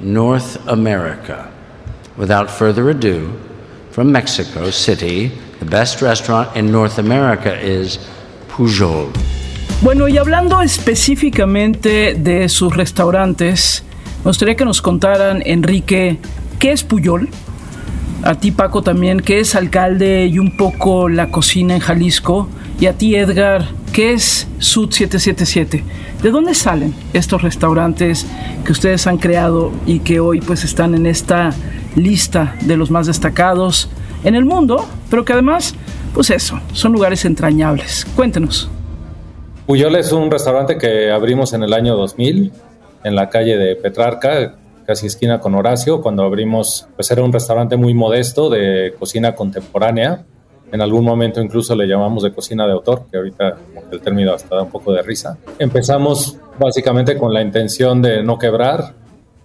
North 0.00 0.58
America. 0.68 1.48
Without 2.16 2.48
further 2.48 2.90
ado, 2.90 3.30
from 3.90 4.10
Mexico 4.12 4.70
City, 4.70 5.32
the 5.58 5.64
best 5.64 6.00
restaurant 6.00 6.56
in 6.56 6.70
North 6.70 6.98
America 6.98 7.56
is 7.60 7.98
Pujol. 8.48 9.12
Bueno, 9.82 10.08
y 10.08 10.16
hablando 10.16 10.62
específicamente 10.62 12.14
de 12.14 12.48
sus 12.48 12.74
restaurantes, 12.74 13.84
me 14.24 14.30
gustaría 14.30 14.56
que 14.56 14.64
nos 14.64 14.80
contaran, 14.80 15.42
Enrique, 15.44 16.18
¿qué 16.58 16.72
es 16.72 16.82
Puyol? 16.82 17.28
A 18.22 18.36
ti, 18.36 18.50
Paco, 18.50 18.82
también, 18.82 19.20
¿qué 19.20 19.40
es 19.40 19.54
alcalde 19.54 20.26
y 20.26 20.38
un 20.38 20.56
poco 20.56 21.10
la 21.10 21.30
cocina 21.30 21.74
en 21.74 21.80
Jalisco? 21.80 22.48
Y 22.80 22.86
a 22.86 22.94
ti, 22.94 23.14
Edgar, 23.14 23.68
¿qué 23.92 24.14
es 24.14 24.48
Sud 24.58 24.90
777? 24.90 25.84
¿De 26.22 26.30
dónde 26.30 26.54
salen 26.54 26.94
estos 27.12 27.42
restaurantes 27.42 28.26
que 28.64 28.72
ustedes 28.72 29.06
han 29.06 29.18
creado 29.18 29.72
y 29.84 29.98
que 29.98 30.20
hoy 30.20 30.40
pues 30.40 30.64
están 30.64 30.94
en 30.94 31.04
esta 31.04 31.50
lista 31.94 32.56
de 32.62 32.78
los 32.78 32.90
más 32.90 33.06
destacados 33.06 33.90
en 34.24 34.34
el 34.34 34.46
mundo, 34.46 34.88
pero 35.10 35.26
que 35.26 35.34
además, 35.34 35.74
pues 36.14 36.30
eso, 36.30 36.58
son 36.72 36.92
lugares 36.92 37.26
entrañables? 37.26 38.06
Cuéntenos. 38.16 38.70
Puyol 39.66 39.96
es 39.96 40.12
un 40.12 40.30
restaurante 40.30 40.76
que 40.76 41.10
abrimos 41.10 41.54
en 41.54 41.62
el 41.62 41.72
año 41.72 41.96
2000 41.96 42.52
en 43.02 43.14
la 43.14 43.30
calle 43.30 43.56
de 43.56 43.76
Petrarca, 43.76 44.56
casi 44.86 45.06
esquina 45.06 45.40
con 45.40 45.54
Horacio. 45.54 46.02
Cuando 46.02 46.22
abrimos, 46.22 46.86
pues 46.96 47.10
era 47.10 47.22
un 47.22 47.32
restaurante 47.32 47.76
muy 47.78 47.94
modesto 47.94 48.50
de 48.50 48.94
cocina 48.98 49.34
contemporánea 49.34 50.24
En 50.70 50.82
algún 50.82 51.04
momento 51.04 51.40
incluso 51.40 51.74
le 51.74 51.86
llamamos 51.86 52.24
de 52.24 52.32
cocina 52.32 52.66
de 52.66 52.72
autor, 52.72 53.06
que 53.10 53.16
ahorita 53.16 53.56
el 53.90 54.00
término 54.02 54.34
hasta 54.34 54.54
da 54.54 54.62
un 54.62 54.70
poco 54.70 54.92
de 54.92 55.00
risa. 55.00 55.38
Empezamos 55.58 56.36
básicamente 56.58 57.16
con 57.16 57.32
la 57.32 57.40
intención 57.40 58.02
de 58.02 58.22
no 58.22 58.38
quebrar, 58.38 58.92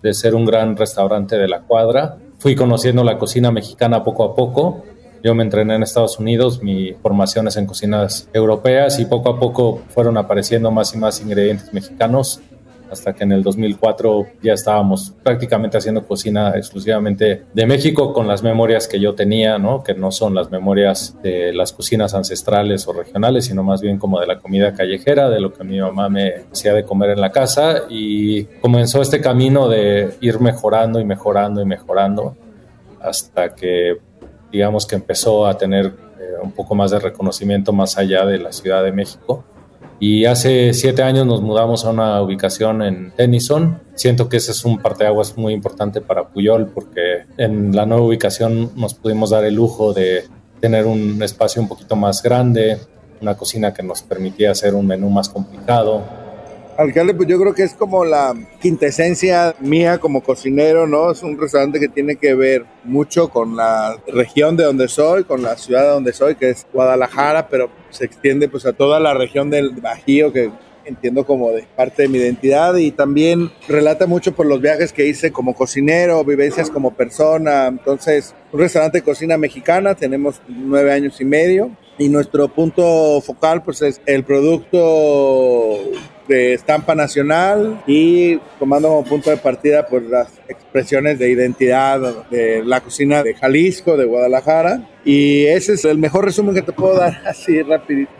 de 0.02 0.14
ser 0.14 0.36
un 0.36 0.44
gran 0.44 0.76
restaurante 0.76 1.38
de 1.38 1.48
la 1.48 1.62
cuadra. 1.62 2.18
Fui 2.40 2.56
conociendo 2.56 3.06
la 3.06 3.18
cocina 3.18 3.52
mexicana 3.52 4.04
poco 4.04 4.26
a 4.26 4.36
poco. 4.36 4.84
Yo 5.24 5.36
me 5.36 5.44
entrené 5.44 5.76
en 5.76 5.84
Estados 5.84 6.20
Unidos, 6.20 6.64
mi 6.64 6.94
formación 6.94 7.48
es 7.48 7.58
en 7.58 7.66
cocinas 7.66 8.30
europeas 8.34 9.00
y 9.00 9.06
poco 9.06 9.30
a 9.30 9.40
poco 9.40 9.82
fueron 9.90 10.18
apareciendo 10.18 10.72
más 10.72 10.94
y 10.94 10.98
más 10.98 11.22
ingredientes 11.22 11.74
mexicanos 11.74 12.42
hasta 12.92 13.14
que 13.14 13.24
en 13.24 13.32
el 13.32 13.44
2004 13.44 14.28
ya 14.42 14.54
estábamos 14.54 15.14
prácticamente 15.24 15.78
haciendo 15.78 16.06
cocina 16.06 16.54
exclusivamente 16.56 17.44
de 17.54 17.66
México 17.66 18.14
con 18.14 18.28
las 18.28 18.44
memorias 18.44 18.88
que 18.88 19.00
yo 19.00 19.14
tenía, 19.14 19.58
¿no? 19.58 19.84
que 19.84 19.94
no 19.94 20.12
son 20.12 20.34
las 20.36 20.50
memorias 20.50 21.16
de 21.22 21.54
las 21.54 21.72
cocinas 21.72 22.14
ancestrales 22.14 22.88
o 22.88 22.94
regionales, 22.94 23.46
sino 23.46 23.64
más 23.64 23.82
bien 23.82 23.98
como 23.98 24.20
de 24.20 24.28
la 24.28 24.40
comida 24.40 24.74
callejera, 24.74 25.30
de 25.30 25.40
lo 25.40 25.54
que 25.54 25.64
mi 25.64 25.80
mamá 25.80 26.10
me 26.10 26.46
hacía 26.52 26.74
de 26.74 26.84
comer 26.84 27.12
en 27.12 27.22
la 27.22 27.32
casa 27.32 27.84
y 27.90 28.46
comenzó 28.62 29.02
este 29.02 29.22
camino 29.22 29.68
de 29.68 30.16
ir 30.22 30.40
mejorando 30.40 31.00
y 31.00 31.06
mejorando 31.06 31.62
y 31.62 31.66
mejorando 31.66 32.36
hasta 33.02 33.54
que 33.56 33.98
digamos 34.52 34.86
que 34.86 34.96
empezó 34.96 35.46
a 35.46 35.58
tener 35.58 35.86
eh, 36.20 36.34
un 36.42 36.52
poco 36.52 36.76
más 36.76 36.92
de 36.92 37.00
reconocimiento 37.00 37.74
más 37.74 37.98
allá 37.98 38.26
de 38.26 38.40
la 38.40 38.52
Ciudad 38.52 38.84
de 38.84 38.92
México 38.92 39.44
y 40.02 40.26
hace 40.26 40.74
siete 40.74 41.04
años 41.04 41.26
nos 41.26 41.42
mudamos 41.42 41.84
a 41.84 41.90
una 41.90 42.22
ubicación 42.22 42.82
en 42.82 43.12
Tennyson. 43.12 43.82
Siento 43.96 44.30
que 44.30 44.38
ese 44.38 44.52
es 44.52 44.64
un 44.64 44.80
parteaguas 44.80 45.38
muy 45.38 45.54
importante 45.54 46.00
para 46.00 46.30
Puyol 46.30 46.68
porque 46.68 47.26
en 47.38 47.76
la 47.76 47.86
nueva 47.86 48.06
ubicación 48.06 48.72
nos 48.78 48.94
pudimos 48.94 49.32
dar 49.32 49.44
el 49.44 49.56
lujo 49.56 49.92
de 49.94 50.24
tener 50.62 50.86
un 50.86 51.22
espacio 51.22 51.62
un 51.62 51.68
poquito 51.68 51.98
más 51.98 52.24
grande, 52.24 52.78
una 53.22 53.36
cocina 53.36 53.74
que 53.74 53.84
nos 53.84 54.02
permitía 54.02 54.52
hacer 54.52 54.74
un 54.74 54.88
menú 54.88 55.10
más 55.10 55.28
complicado, 55.28 56.02
Alcalde, 56.80 57.14
pues 57.14 57.28
yo 57.28 57.38
creo 57.38 57.54
que 57.54 57.64
es 57.64 57.74
como 57.74 58.06
la 58.06 58.34
quintesencia 58.62 59.54
mía 59.60 59.98
como 59.98 60.24
cocinero, 60.24 60.88
¿no? 60.88 61.12
Es 61.12 61.22
un 61.24 61.38
restaurante 61.38 61.78
que 61.78 61.90
tiene 61.90 62.16
que 62.16 62.34
ver 62.36 62.64
mucho 62.86 63.28
con 63.28 63.58
la 63.58 63.98
región 64.08 64.56
de 64.56 64.64
donde 64.64 64.88
soy, 64.88 65.26
con 65.26 65.42
la 65.42 65.58
ciudad 65.58 65.82
de 65.82 65.90
donde 65.90 66.14
soy, 66.14 66.36
que 66.36 66.52
es 66.52 66.66
Guadalajara, 66.72 67.50
pero 67.50 67.70
se 67.90 68.06
extiende 68.06 68.48
pues 68.48 68.66
a 68.66 68.72
toda 68.72 69.02
la 69.02 69.14
región 69.14 69.50
del 69.50 69.72
Bajío, 69.72 70.32
que 70.32 70.52
entiendo 70.86 71.26
como 71.26 71.52
de 71.52 71.68
parte 71.76 72.04
de 72.04 72.08
mi 72.08 72.18
identidad 72.18 72.74
y 72.78 72.92
también 72.92 73.52
relata 73.68 74.08
mucho 74.08 74.34
por 74.34 74.46
los 74.46 74.62
viajes 74.62 74.94
que 74.94 75.06
hice 75.06 75.34
como 75.34 75.56
cocinero, 75.56 76.24
vivencias 76.24 76.70
como 76.70 76.92
persona. 76.96 77.68
Entonces, 77.68 78.34
un 78.54 78.62
restaurante 78.62 79.00
de 79.00 79.04
cocina 79.04 79.38
mexicana, 79.38 79.96
tenemos 79.96 80.42
nueve 80.48 80.94
años 80.94 81.20
y 81.20 81.26
medio 81.26 81.72
y 81.98 82.08
nuestro 82.08 82.48
punto 82.48 83.20
focal 83.20 83.64
pues 83.64 83.82
es 83.82 84.00
el 84.06 84.24
producto 84.24 85.78
de 86.30 86.54
estampa 86.54 86.96
nacional 86.96 87.84
y 87.86 88.38
tomando 88.58 88.88
como 88.88 89.04
punto 89.04 89.30
de 89.32 89.38
partida 89.38 89.86
pues 89.88 90.04
las 90.04 90.28
expresiones 90.48 91.20
de 91.20 91.30
identidad 91.30 92.00
de 92.30 92.64
la 92.64 92.80
cocina 92.80 93.24
de 93.24 93.34
Jalisco, 93.34 93.98
de 93.98 94.06
Guadalajara 94.06 94.88
y 95.04 95.46
ese 95.46 95.74
es 95.74 95.84
el 95.84 95.98
mejor 95.98 96.24
resumen 96.24 96.56
que 96.56 96.62
te 96.62 96.72
puedo 96.72 96.96
dar 96.96 97.22
así 97.28 97.62
rapidito. 97.64 98.12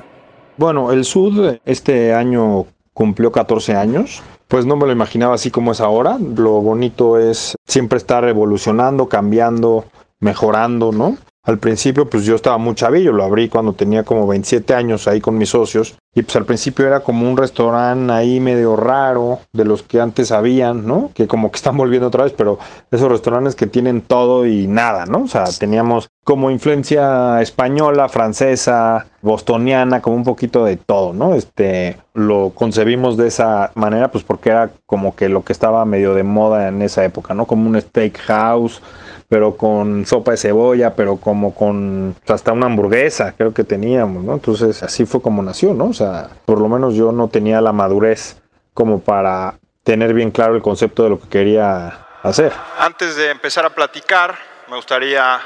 Bueno, 0.58 0.92
el 0.92 1.06
Sud 1.06 1.58
este 1.64 2.14
año 2.14 2.66
cumplió 2.94 3.32
14 3.32 3.76
años. 3.76 4.22
Pues 4.50 4.66
no 4.66 4.76
me 4.76 4.88
lo 4.88 4.92
imaginaba 4.92 5.36
así 5.36 5.52
como 5.52 5.72
es 5.72 5.80
ahora. 5.80 6.18
Lo 6.20 6.60
bonito 6.62 7.20
es 7.20 7.56
siempre 7.66 7.98
estar 7.98 8.28
evolucionando, 8.28 9.08
cambiando, 9.08 9.86
mejorando, 10.20 10.92
¿no? 10.92 11.18
Al 11.44 11.58
principio, 11.58 12.10
pues 12.10 12.26
yo 12.26 12.36
estaba 12.36 12.58
muy 12.58 12.76
chavillo, 12.76 13.14
lo 13.14 13.24
abrí 13.24 13.48
cuando 13.48 13.74
tenía 13.74 14.04
como 14.04 14.28
27 14.28 14.74
años 14.74 15.08
ahí 15.08 15.22
con 15.22 15.38
mis 15.38 15.50
socios. 15.50 15.96
Y 16.14 16.24
pues 16.24 16.36
al 16.36 16.46
principio 16.46 16.86
era 16.86 17.02
como 17.02 17.30
un 17.30 17.38
restaurante 17.38 18.12
ahí 18.12 18.40
medio 18.40 18.76
raro 18.76 19.40
de 19.54 19.64
los 19.64 19.84
que 19.84 20.02
antes 20.02 20.32
habían, 20.32 20.86
¿no? 20.86 21.12
Que 21.14 21.28
como 21.28 21.50
que 21.52 21.58
están 21.58 21.78
volviendo 21.78 22.08
otra 22.08 22.24
vez, 22.24 22.34
pero 22.36 22.60
esos 22.92 23.10
restaurantes 23.10 23.56
que 23.56 23.68
tienen 23.68 24.02
todo 24.02 24.46
y 24.46 24.68
nada, 24.68 25.06
¿no? 25.06 25.24
O 25.24 25.28
sea, 25.28 25.46
teníamos 25.46 26.10
como 26.24 26.52
influencia 26.52 27.42
española, 27.42 28.10
francesa, 28.10 29.08
bostoniana, 29.22 30.02
como 30.02 30.16
un 30.16 30.24
poquito 30.24 30.66
de 30.66 30.78
todo, 30.78 31.14
¿no? 31.14 31.36
Este, 31.36 31.98
lo 32.14 32.52
concebimos 32.56 33.16
de 33.16 33.28
esa 33.28 33.72
manera, 33.76 34.12
pues 34.12 34.24
porque 34.24 34.50
era 34.50 34.72
como 34.88 35.16
que 35.16 35.30
lo 35.30 35.44
que 35.44 35.54
estaba 35.54 35.86
medio 35.86 36.16
de 36.16 36.24
moda 36.24 36.68
en 36.68 36.82
esa 36.82 37.06
época, 37.06 37.34
¿no? 37.34 37.46
Como 37.46 37.70
un 37.70 37.80
steakhouse 37.80 38.82
pero 39.30 39.56
con 39.56 40.06
sopa 40.08 40.32
de 40.32 40.38
cebolla, 40.38 40.96
pero 40.96 41.18
como 41.18 41.54
con 41.54 42.16
hasta 42.28 42.52
una 42.52 42.66
hamburguesa, 42.66 43.36
creo 43.38 43.54
que 43.54 43.64
teníamos, 43.64 44.24
¿no? 44.24 44.34
Entonces 44.34 44.82
así 44.82 45.06
fue 45.06 45.22
como 45.22 45.44
nació, 45.44 45.74
¿no? 45.76 45.86
O 45.86 45.94
sea, 45.94 46.30
por 46.46 46.60
lo 46.60 46.68
menos 46.68 46.96
yo 46.96 47.12
no 47.12 47.28
tenía 47.28 47.62
la 47.62 47.72
madurez 47.72 48.42
como 48.74 49.00
para 49.00 49.60
tener 49.84 50.14
bien 50.14 50.32
claro 50.32 50.56
el 50.56 50.62
concepto 50.62 51.04
de 51.04 51.10
lo 51.12 51.20
que 51.20 51.30
quería 51.30 52.08
hacer. 52.24 52.52
Antes 52.80 53.16
de 53.16 53.30
empezar 53.30 53.66
a 53.66 53.70
platicar, 53.70 54.36
me 54.68 54.76
gustaría 54.76 55.40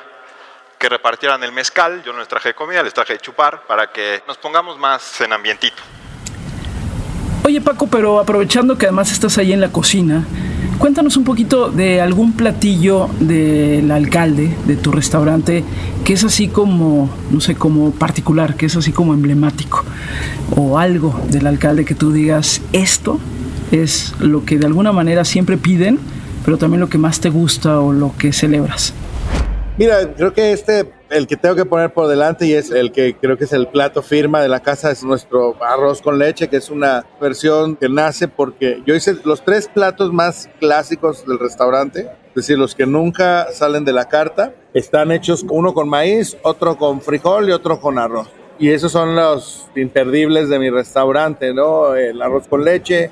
que 0.79 0.89
repartieran 0.89 1.43
el 1.43 1.51
mezcal. 1.51 2.03
Yo 2.05 2.13
no 2.13 2.19
les 2.19 2.27
traje 2.27 2.53
comida, 2.53 2.83
les 2.83 2.93
traje 2.93 3.17
chupar 3.17 3.65
para 3.67 3.91
que 3.91 4.21
nos 4.27 4.37
pongamos 4.37 4.77
más 4.77 5.19
en 5.21 5.33
ambientito. 5.33 5.81
Oye 7.45 7.59
Paco, 7.59 7.87
pero 7.87 8.19
aprovechando 8.19 8.77
que 8.77 8.85
además 8.85 9.11
estás 9.11 9.37
ahí 9.37 9.51
en 9.51 9.59
la 9.59 9.69
cocina, 9.69 10.25
Cuéntanos 10.83 11.15
un 11.15 11.23
poquito 11.23 11.69
de 11.71 12.01
algún 12.01 12.33
platillo 12.33 13.07
del 13.21 13.89
alcalde 13.89 14.53
de 14.67 14.75
tu 14.75 14.91
restaurante 14.91 15.63
que 16.03 16.11
es 16.11 16.25
así 16.25 16.49
como, 16.49 17.09
no 17.31 17.39
sé, 17.39 17.55
como 17.55 17.91
particular, 17.91 18.57
que 18.57 18.65
es 18.65 18.75
así 18.75 18.91
como 18.91 19.13
emblemático. 19.13 19.85
O 20.57 20.77
algo 20.77 21.17
del 21.29 21.47
alcalde 21.47 21.85
que 21.85 21.95
tú 21.95 22.11
digas, 22.11 22.59
esto 22.73 23.17
es 23.71 24.13
lo 24.19 24.43
que 24.43 24.57
de 24.57 24.65
alguna 24.65 24.91
manera 24.91 25.23
siempre 25.23 25.55
piden, 25.55 25.99
pero 26.43 26.57
también 26.57 26.81
lo 26.81 26.89
que 26.89 26.97
más 26.97 27.21
te 27.21 27.29
gusta 27.29 27.79
o 27.79 27.93
lo 27.93 28.11
que 28.17 28.33
celebras. 28.33 28.93
Mira, 29.77 30.13
creo 30.13 30.33
que 30.33 30.51
este, 30.51 30.91
el 31.13 31.27
que 31.27 31.37
tengo 31.37 31.55
que 31.55 31.65
poner 31.65 31.93
por 31.93 32.07
delante 32.07 32.45
y 32.47 32.53
es 32.53 32.71
el 32.71 32.91
que 32.91 33.15
creo 33.15 33.37
que 33.37 33.43
es 33.43 33.53
el 33.53 33.67
plato 33.67 34.01
firma 34.01 34.41
de 34.41 34.49
la 34.49 34.61
casa, 34.61 34.91
es 34.91 35.03
nuestro 35.03 35.55
arroz 35.63 36.01
con 36.01 36.17
leche, 36.17 36.49
que 36.49 36.57
es 36.57 36.69
una 36.69 37.05
versión 37.21 37.75
que 37.75 37.87
nace 37.87 38.27
porque 38.27 38.81
yo 38.85 38.95
hice 38.95 39.15
los 39.23 39.43
tres 39.43 39.67
platos 39.67 40.11
más 40.11 40.49
clásicos 40.59 41.25
del 41.25 41.39
restaurante, 41.39 42.09
es 42.29 42.35
decir, 42.35 42.57
los 42.57 42.73
que 42.73 42.85
nunca 42.85 43.51
salen 43.51 43.85
de 43.85 43.93
la 43.93 44.05
carta, 44.05 44.53
están 44.73 45.11
hechos 45.11 45.45
uno 45.49 45.73
con 45.73 45.87
maíz, 45.87 46.35
otro 46.41 46.77
con 46.77 47.01
frijol 47.01 47.47
y 47.47 47.51
otro 47.51 47.79
con 47.79 47.99
arroz. 47.99 48.27
Y 48.57 48.69
esos 48.69 48.91
son 48.91 49.15
los 49.15 49.67
imperdibles 49.75 50.49
de 50.49 50.57
mi 50.57 50.69
restaurante, 50.69 51.53
¿no? 51.53 51.95
El 51.95 52.21
arroz 52.21 52.47
con 52.47 52.63
leche, 52.63 53.11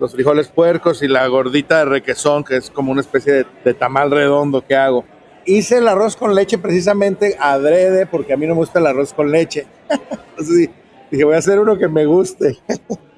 los 0.00 0.12
frijoles 0.12 0.48
puercos 0.48 1.02
y 1.02 1.08
la 1.08 1.26
gordita 1.28 1.78
de 1.78 1.84
requesón, 1.84 2.42
que 2.42 2.56
es 2.56 2.70
como 2.70 2.90
una 2.90 3.00
especie 3.00 3.32
de, 3.32 3.46
de 3.64 3.74
tamal 3.74 4.10
redondo 4.10 4.64
que 4.64 4.74
hago 4.74 5.04
hice 5.48 5.78
el 5.78 5.88
arroz 5.88 6.16
con 6.16 6.34
leche 6.34 6.58
precisamente 6.58 7.36
adrede 7.40 8.06
porque 8.06 8.34
a 8.34 8.36
mí 8.36 8.46
no 8.46 8.54
me 8.54 8.60
gusta 8.60 8.78
el 8.78 8.86
arroz 8.86 9.12
con 9.12 9.30
leche. 9.30 9.66
Entonces 9.88 10.70
dije, 11.10 11.24
voy 11.24 11.34
a 11.34 11.38
hacer 11.38 11.58
uno 11.58 11.78
que 11.78 11.88
me 11.88 12.04
guste. 12.04 12.58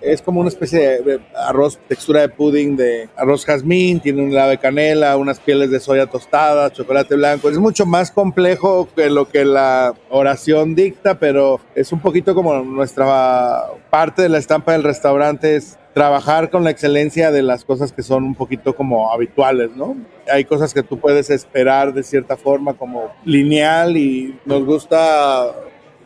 es 0.00 0.20
como 0.20 0.40
una 0.40 0.48
especie 0.48 1.02
de 1.02 1.20
arroz, 1.34 1.78
textura 1.88 2.20
de 2.20 2.28
pudding, 2.28 2.76
de 2.76 3.08
arroz 3.16 3.44
jazmín, 3.44 4.00
tiene 4.00 4.22
un 4.22 4.34
lado 4.34 4.50
de 4.50 4.58
canela, 4.58 5.16
unas 5.16 5.40
pieles 5.40 5.70
de 5.70 5.80
soya 5.80 6.06
tostada, 6.06 6.72
chocolate 6.72 7.14
blanco. 7.14 7.48
Es 7.48 7.58
mucho 7.58 7.86
más 7.86 8.10
complejo 8.10 8.88
que 8.94 9.08
lo 9.08 9.28
que 9.28 9.44
la 9.44 9.94
oración 10.10 10.74
dicta, 10.74 11.18
pero 11.18 11.60
es 11.74 11.92
un 11.92 12.00
poquito 12.00 12.34
como 12.34 12.60
nuestra 12.62 13.64
parte 13.90 14.22
de 14.22 14.28
la 14.28 14.38
estampa 14.38 14.72
del 14.72 14.82
restaurante 14.82 15.56
es 15.56 15.78
trabajar 15.96 16.50
con 16.50 16.62
la 16.62 16.68
excelencia 16.68 17.30
de 17.30 17.40
las 17.40 17.64
cosas 17.64 17.90
que 17.90 18.02
son 18.02 18.22
un 18.24 18.34
poquito 18.34 18.76
como 18.76 19.10
habituales, 19.10 19.70
¿no? 19.74 19.96
Hay 20.30 20.44
cosas 20.44 20.74
que 20.74 20.82
tú 20.82 20.98
puedes 21.00 21.30
esperar 21.30 21.94
de 21.94 22.02
cierta 22.02 22.36
forma 22.36 22.74
como 22.74 23.14
lineal 23.24 23.96
y 23.96 24.38
nos 24.44 24.62
gusta 24.66 25.54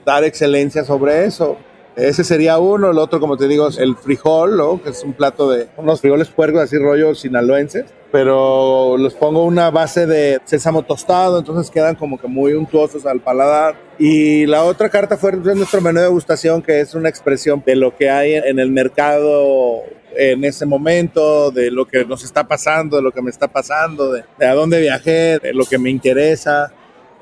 dar 0.07 0.23
excelencia 0.23 0.85
sobre 0.85 1.25
eso. 1.25 1.57
Ese 2.01 2.25
sería 2.25 2.59
uno. 2.59 2.91
El 2.91 2.99
otro, 2.99 3.21
como 3.21 3.37
te 3.37 3.47
digo, 3.47 3.69
es 3.69 3.79
el 3.79 3.97
frijol, 3.97 4.57
¿no? 4.57 4.83
que 4.83 4.91
es 4.91 5.03
un 5.05 5.13
plato 5.13 5.51
de 5.51 5.69
unos 5.77 6.01
frijoles 6.01 6.29
puercos, 6.29 6.63
así 6.63 6.79
rollo 6.79 7.15
sinaloenses. 7.15 7.87
Pero 8.11 8.97
los 8.97 9.15
pongo 9.15 9.45
una 9.45 9.71
base 9.71 10.07
de 10.07 10.41
sésamo 10.45 10.83
tostado, 10.83 11.39
entonces 11.39 11.71
quedan 11.71 11.95
como 11.95 12.19
que 12.19 12.27
muy 12.27 12.55
untuosos 12.55 13.07
al 13.07 13.21
paladar. 13.21 13.77
Y 13.99 14.47
la 14.47 14.65
otra 14.65 14.89
carta 14.89 15.17
fue 15.17 15.33
nuestro 15.33 15.81
menú 15.81 15.99
de 15.99 16.07
degustación, 16.07 16.63
que 16.63 16.81
es 16.81 16.95
una 16.95 17.09
expresión 17.09 17.63
de 17.65 17.77
lo 17.77 17.97
que 17.97 18.11
hay 18.11 18.35
en 18.35 18.59
el 18.59 18.71
mercado 18.71 19.83
en 20.17 20.45
ese 20.45 20.67
momento, 20.67 21.53
de 21.53 21.71
lo 21.71 21.87
que 21.87 22.05
nos 22.05 22.25
está 22.25 22.49
pasando, 22.49 22.97
de 22.97 23.03
lo 23.03 23.13
que 23.13 23.23
me 23.23 23.31
está 23.31 23.47
pasando, 23.47 24.11
de, 24.11 24.25
de 24.39 24.47
a 24.47 24.55
dónde 24.55 24.81
viajé, 24.81 25.39
de 25.39 25.53
lo 25.53 25.65
que 25.65 25.79
me 25.79 25.91
interesa. 25.91 26.73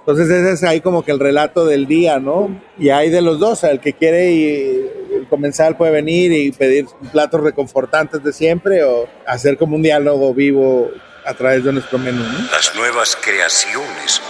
Entonces 0.08 0.30
ese 0.30 0.52
es 0.52 0.64
ahí 0.64 0.80
como 0.80 1.04
que 1.04 1.12
el 1.12 1.20
relato 1.20 1.66
del 1.66 1.86
día, 1.86 2.18
¿no? 2.18 2.58
Y 2.78 2.88
hay 2.88 3.10
de 3.10 3.20
los 3.20 3.38
dos, 3.38 3.62
el 3.64 3.78
que 3.78 3.92
quiere 3.92 4.32
y 4.32 4.90
el 5.14 5.26
comensal 5.28 5.76
puede 5.76 5.92
venir 5.92 6.32
y 6.32 6.50
pedir 6.50 6.86
platos 7.12 7.42
reconfortantes 7.42 8.24
de 8.24 8.32
siempre 8.32 8.82
o 8.84 9.06
hacer 9.26 9.58
como 9.58 9.76
un 9.76 9.82
diálogo 9.82 10.32
vivo 10.32 10.90
a 11.26 11.34
través 11.34 11.62
de 11.62 11.74
nuestro 11.74 11.98
menú. 11.98 12.22
¿no? 12.22 12.50
Las 12.52 12.74
nuevas 12.74 13.18
creaciones, 13.20 14.22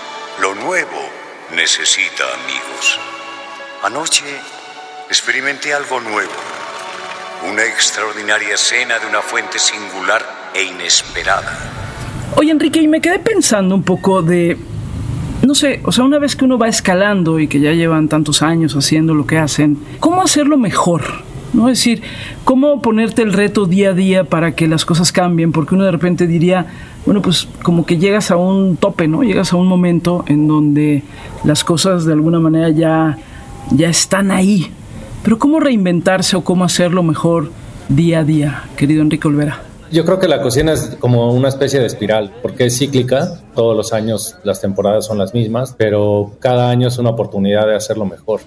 lo 0.43 0.57
nuevo 0.57 0.99
necesita 1.55 2.25
amigos. 2.43 2.99
Anoche 3.85 4.25
experimenté 5.07 5.75
algo 5.75 6.01
nuevo. 6.01 6.33
Una 7.49 7.63
extraordinaria 7.63 8.55
escena 8.55 8.99
de 8.99 9.07
una 9.07 9.23
fuente 9.23 9.61
singular 9.61 10.23
e 10.57 10.65
inesperada. 10.65 11.57
Oye, 12.35 12.51
Enrique, 12.51 12.81
y 12.81 12.89
me 12.89 13.01
quedé 13.01 13.21
pensando 13.21 13.77
un 13.77 13.85
poco 13.85 14.23
de. 14.23 14.57
No 15.43 15.55
sé, 15.55 15.81
o 15.85 15.93
sea, 15.93 16.05
una 16.05 16.19
vez 16.19 16.35
que 16.35 16.45
uno 16.45 16.59
va 16.59 16.69
escalando 16.69 17.39
y 17.39 17.47
que 17.47 17.61
ya 17.61 17.73
llevan 17.73 18.09
tantos 18.09 18.43
años 18.43 18.75
haciendo 18.75 19.15
lo 19.15 19.27
que 19.27 19.39
hacen, 19.39 19.79
¿cómo 20.01 20.21
hacerlo 20.21 20.59
mejor? 20.59 21.03
¿No? 21.53 21.69
Es 21.69 21.79
decir, 21.79 22.03
¿cómo 22.45 22.83
ponerte 22.83 23.23
el 23.23 23.33
reto 23.33 23.67
día 23.67 23.91
a 23.91 23.95
día 23.95 24.25
para 24.25 24.55
que 24.55 24.69
las 24.69 24.85
cosas 24.85 25.13
cambien? 25.13 25.53
Porque 25.53 25.75
uno 25.75 25.85
de 25.85 25.93
repente 25.93 26.27
diría, 26.27 26.67
bueno, 27.07 27.23
pues 27.23 27.49
como 27.63 27.87
que 27.87 27.99
llegas 27.99 28.31
a 28.31 28.37
un 28.37 28.77
tope, 28.77 29.09
¿no? 29.09 29.23
Llegas 29.23 29.53
a 29.53 29.57
un 29.57 29.67
momento 29.67 30.25
en 30.27 30.47
donde 30.49 31.05
las 31.45 31.65
cosas 31.65 32.05
de 32.05 32.13
alguna 32.13 32.41
manera 32.41 32.69
ya, 32.71 33.17
ya 33.71 33.89
están 33.89 34.31
ahí. 34.31 34.71
Pero 35.23 35.39
¿cómo 35.39 35.61
reinventarse 35.61 36.37
o 36.37 36.45
cómo 36.45 36.65
hacerlo 36.65 37.03
mejor 37.03 37.51
día 37.89 38.19
a 38.19 38.25
día, 38.25 38.65
querido 38.77 39.03
Enrique 39.03 39.29
Olvera? 39.29 39.68
Yo 39.91 40.05
creo 40.05 40.19
que 40.19 40.29
la 40.29 40.43
cocina 40.43 40.75
es 40.75 40.97
como 41.01 41.33
una 41.33 41.49
especie 41.49 41.81
de 41.81 41.87
espiral, 41.87 42.35
porque 42.43 42.67
es 42.67 42.79
cíclica, 42.79 43.41
todos 43.55 43.75
los 43.75 43.95
años 43.95 44.37
las 44.45 44.61
temporadas 44.61 45.07
son 45.07 45.17
las 45.17 45.33
mismas, 45.33 45.75
pero 45.79 46.37
cada 46.41 46.69
año 46.69 46.89
es 46.89 46.99
una 46.99 47.11
oportunidad 47.11 47.67
de 47.67 47.75
hacerlo 47.75 48.05
mejor. 48.05 48.43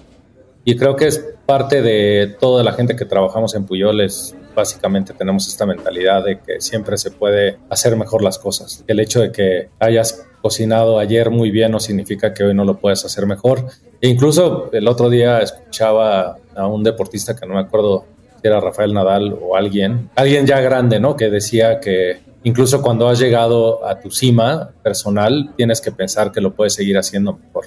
Y 0.64 0.76
creo 0.76 0.94
que 0.94 1.08
es 1.08 1.18
parte 1.44 1.82
de 1.82 2.36
toda 2.38 2.62
la 2.62 2.72
gente 2.72 2.94
que 2.94 3.04
trabajamos 3.04 3.56
en 3.56 3.66
Puyoles. 3.66 4.36
Básicamente 4.54 5.14
tenemos 5.14 5.48
esta 5.48 5.66
mentalidad 5.66 6.24
de 6.24 6.38
que 6.38 6.60
siempre 6.60 6.96
se 6.96 7.10
puede 7.10 7.58
hacer 7.68 7.96
mejor 7.96 8.22
las 8.22 8.38
cosas. 8.38 8.84
El 8.86 9.00
hecho 9.00 9.20
de 9.20 9.32
que 9.32 9.70
hayas 9.80 10.24
cocinado 10.40 11.00
ayer 11.00 11.30
muy 11.30 11.50
bien 11.50 11.72
no 11.72 11.80
significa 11.80 12.32
que 12.32 12.44
hoy 12.44 12.54
no 12.54 12.64
lo 12.64 12.78
puedas 12.78 13.04
hacer 13.04 13.26
mejor. 13.26 13.66
E 14.00 14.08
incluso 14.08 14.70
el 14.72 14.86
otro 14.86 15.10
día 15.10 15.40
escuchaba 15.40 16.36
a 16.54 16.66
un 16.68 16.84
deportista 16.84 17.34
que 17.34 17.46
no 17.46 17.54
me 17.54 17.60
acuerdo 17.60 18.04
era 18.48 18.60
Rafael 18.60 18.92
Nadal 18.92 19.36
o 19.40 19.56
alguien, 19.56 20.10
alguien 20.16 20.46
ya 20.46 20.60
grande, 20.60 21.00
¿no? 21.00 21.16
Que 21.16 21.30
decía 21.30 21.80
que 21.80 22.20
incluso 22.44 22.82
cuando 22.82 23.08
has 23.08 23.18
llegado 23.18 23.86
a 23.86 24.00
tu 24.00 24.10
cima 24.10 24.70
personal, 24.82 25.52
tienes 25.56 25.80
que 25.80 25.92
pensar 25.92 26.32
que 26.32 26.40
lo 26.40 26.54
puedes 26.54 26.74
seguir 26.74 26.98
haciendo 26.98 27.34
mejor. 27.34 27.66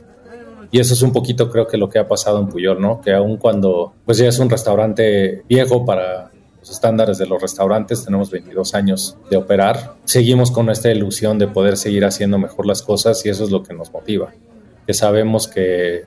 Y 0.72 0.80
eso 0.80 0.94
es 0.94 1.02
un 1.02 1.14
poquito 1.14 1.50
creo 1.50 1.68
que 1.68 1.78
lo 1.78 1.90
que 1.90 2.00
ha 2.00 2.08
pasado 2.08 2.40
en 2.40 2.48
Puyol, 2.48 2.82
¿no? 2.82 3.00
Que 3.02 3.14
aun 3.14 3.38
cuando 3.38 3.94
pues 4.06 4.18
ya 4.18 4.28
es 4.28 4.40
un 4.40 4.50
restaurante 4.50 5.44
viejo 5.48 5.86
para 5.86 6.32
los 6.60 6.70
estándares 6.70 7.18
de 7.18 7.28
los 7.28 7.42
restaurantes, 7.42 8.04
tenemos 8.04 8.32
22 8.32 8.74
años 8.74 9.18
de 9.30 9.38
operar, 9.38 9.94
seguimos 10.04 10.52
con 10.52 10.70
esta 10.70 10.92
ilusión 10.92 11.38
de 11.38 11.48
poder 11.48 11.78
seguir 11.78 12.06
haciendo 12.06 12.40
mejor 12.40 12.66
las 12.66 12.82
cosas 12.82 13.24
y 13.26 13.30
eso 13.30 13.44
es 13.44 13.52
lo 13.52 13.64
que 13.64 13.74
nos 13.74 13.94
motiva. 13.94 14.34
Que 14.88 14.94
sabemos 14.94 15.48
que 15.48 16.06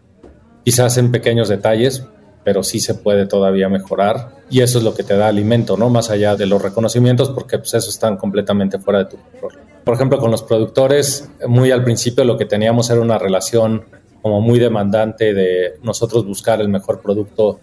quizás 0.65 0.99
en 0.99 1.13
pequeños 1.13 1.49
detalles, 1.49 2.05
pero 2.49 2.63
sí 2.63 2.81
se 2.81 2.95
puede 2.95 3.27
todavía 3.27 3.69
mejorar 3.69 4.39
y 4.49 4.63
eso 4.63 4.79
es 4.79 4.85
lo 4.85 4.95
que 4.95 5.03
te 5.03 5.19
da 5.19 5.29
alimento, 5.29 5.77
¿no? 5.77 5.91
Más 5.91 6.09
allá 6.09 6.35
de 6.35 6.47
los 6.47 6.63
reconocimientos, 6.63 7.29
porque 7.29 7.59
pues 7.59 7.75
eso 7.75 7.91
están 7.91 8.17
completamente 8.17 8.79
fuera 8.79 9.01
de 9.01 9.05
tu 9.05 9.19
control. 9.19 9.53
Por 9.85 9.95
ejemplo, 9.95 10.19
con 10.19 10.31
los 10.31 10.43
productores, 10.45 11.29
muy 11.47 11.73
al 11.73 11.85
principio 11.85 12.25
lo 12.25 12.39
que 12.39 12.47
teníamos 12.47 12.89
era 12.89 13.03
una 13.03 13.19
relación 13.19 13.85
como 14.23 14.41
muy 14.41 14.59
demandante 14.59 15.35
de 15.35 15.75
nosotros 15.83 16.25
buscar 16.25 16.63
el 16.63 16.71
mejor 16.71 17.03
producto 17.03 17.61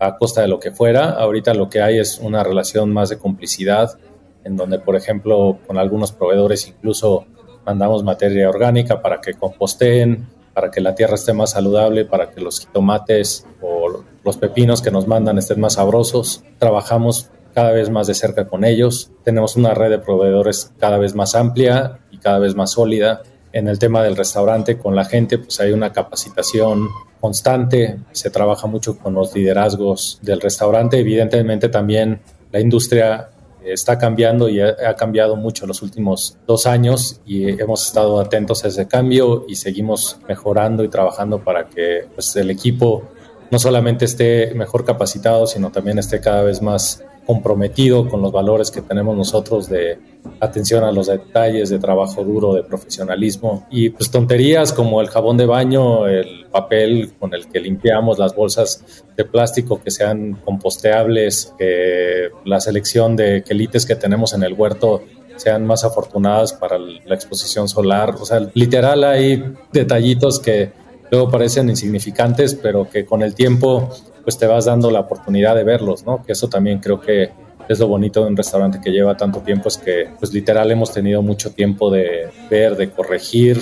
a 0.00 0.16
costa 0.16 0.40
de 0.40 0.48
lo 0.48 0.58
que 0.58 0.72
fuera. 0.72 1.10
Ahorita 1.10 1.54
lo 1.54 1.70
que 1.70 1.80
hay 1.80 2.00
es 2.00 2.18
una 2.18 2.42
relación 2.42 2.92
más 2.92 3.10
de 3.10 3.18
complicidad, 3.18 4.00
en 4.42 4.56
donde, 4.56 4.80
por 4.80 4.96
ejemplo, 4.96 5.60
con 5.64 5.78
algunos 5.78 6.10
proveedores 6.10 6.66
incluso 6.66 7.24
mandamos 7.64 8.02
materia 8.02 8.48
orgánica 8.48 9.00
para 9.00 9.20
que 9.20 9.34
composteen, 9.34 10.26
para 10.52 10.72
que 10.72 10.80
la 10.80 10.96
tierra 10.96 11.14
esté 11.14 11.32
más 11.32 11.52
saludable, 11.52 12.04
para 12.04 12.32
que 12.32 12.40
los 12.40 12.66
tomates 12.72 13.46
o 13.60 14.02
los 14.24 14.36
pepinos 14.36 14.82
que 14.82 14.90
nos 14.90 15.06
mandan 15.06 15.38
estén 15.38 15.60
más 15.60 15.74
sabrosos. 15.74 16.42
Trabajamos 16.58 17.30
cada 17.54 17.70
vez 17.70 17.90
más 17.90 18.06
de 18.06 18.14
cerca 18.14 18.46
con 18.46 18.64
ellos. 18.64 19.10
Tenemos 19.22 19.56
una 19.56 19.74
red 19.74 19.90
de 19.90 19.98
proveedores 19.98 20.72
cada 20.78 20.98
vez 20.98 21.14
más 21.14 21.34
amplia 21.34 22.00
y 22.10 22.18
cada 22.18 22.38
vez 22.38 22.54
más 22.54 22.72
sólida 22.72 23.22
en 23.54 23.68
el 23.68 23.78
tema 23.78 24.02
del 24.02 24.16
restaurante 24.16 24.78
con 24.78 24.96
la 24.96 25.04
gente, 25.04 25.38
pues 25.38 25.60
hay 25.60 25.70
una 25.70 25.92
capacitación 25.92 26.88
constante, 27.20 28.00
se 28.10 28.28
trabaja 28.28 28.66
mucho 28.66 28.98
con 28.98 29.14
los 29.14 29.32
liderazgos 29.32 30.18
del 30.22 30.40
restaurante, 30.40 30.98
evidentemente 30.98 31.68
también 31.68 32.20
la 32.50 32.58
industria 32.58 33.28
está 33.64 33.96
cambiando 33.96 34.48
y 34.48 34.60
ha, 34.60 34.94
cambiado 34.96 35.36
mucho 35.36 35.64
en 35.64 35.68
los 35.68 35.82
últimos 35.82 36.36
dos 36.46 36.66
años 36.66 37.20
y 37.24 37.48
hemos 37.48 37.86
estado 37.86 38.20
atentos 38.20 38.64
a 38.64 38.68
ese 38.68 38.86
cambio 38.88 39.44
y 39.48 39.54
seguimos 39.54 40.18
mejorando 40.28 40.84
y 40.84 40.88
trabajando 40.88 41.42
para 41.42 41.68
que 41.68 42.06
pues, 42.14 42.34
el 42.36 42.50
equipo 42.50 43.04
no 43.50 43.58
solamente 43.58 44.04
esté 44.04 44.52
mejor 44.54 44.84
capacitado, 44.84 45.46
sino 45.46 45.70
también 45.70 45.98
esté 45.98 46.20
cada 46.20 46.42
vez 46.42 46.62
más 46.62 47.02
comprometido 47.26 48.08
con 48.08 48.20
los 48.20 48.32
valores 48.32 48.70
que 48.70 48.82
tenemos 48.82 49.16
nosotros 49.16 49.68
de 49.68 49.98
atención 50.40 50.84
a 50.84 50.92
los 50.92 51.06
detalles, 51.06 51.70
de 51.70 51.78
trabajo 51.78 52.22
duro, 52.22 52.54
de 52.54 52.62
profesionalismo 52.62 53.66
y 53.70 53.90
pues 53.90 54.10
tonterías 54.10 54.72
como 54.72 55.00
el 55.00 55.08
jabón 55.08 55.36
de 55.36 55.46
baño, 55.46 56.06
el 56.06 56.46
papel 56.50 57.12
con 57.18 57.34
el 57.34 57.48
que 57.48 57.60
limpiamos 57.60 58.18
las 58.18 58.34
bolsas 58.34 59.04
de 59.16 59.24
plástico 59.24 59.80
que 59.82 59.90
sean 59.90 60.34
composteables, 60.44 61.54
que 61.58 62.28
la 62.44 62.60
selección 62.60 63.16
de 63.16 63.42
quelites 63.42 63.86
que 63.86 63.96
tenemos 63.96 64.34
en 64.34 64.42
el 64.42 64.52
huerto 64.52 65.02
sean 65.36 65.66
más 65.66 65.84
afortunadas 65.84 66.52
para 66.52 66.78
la 66.78 67.14
exposición 67.14 67.68
solar. 67.68 68.14
O 68.20 68.24
sea, 68.24 68.48
literal 68.54 69.02
hay 69.02 69.42
detallitos 69.72 70.38
que 70.38 70.72
luego 71.14 71.30
parecen 71.30 71.68
insignificantes, 71.70 72.54
pero 72.54 72.90
que 72.90 73.04
con 73.04 73.22
el 73.22 73.34
tiempo 73.34 73.88
pues 74.24 74.36
te 74.36 74.46
vas 74.46 74.64
dando 74.64 74.90
la 74.90 75.00
oportunidad 75.00 75.54
de 75.54 75.62
verlos, 75.62 76.04
¿no? 76.04 76.24
Que 76.24 76.32
eso 76.32 76.48
también 76.48 76.80
creo 76.80 77.00
que 77.00 77.30
es 77.68 77.78
lo 77.78 77.86
bonito 77.86 78.22
de 78.22 78.30
un 78.30 78.36
restaurante 78.36 78.80
que 78.82 78.90
lleva 78.90 79.16
tanto 79.16 79.40
tiempo, 79.40 79.68
es 79.68 79.78
que 79.78 80.08
pues 80.18 80.32
literal 80.32 80.70
hemos 80.70 80.92
tenido 80.92 81.22
mucho 81.22 81.52
tiempo 81.52 81.90
de 81.90 82.30
ver, 82.50 82.76
de 82.76 82.90
corregir, 82.90 83.60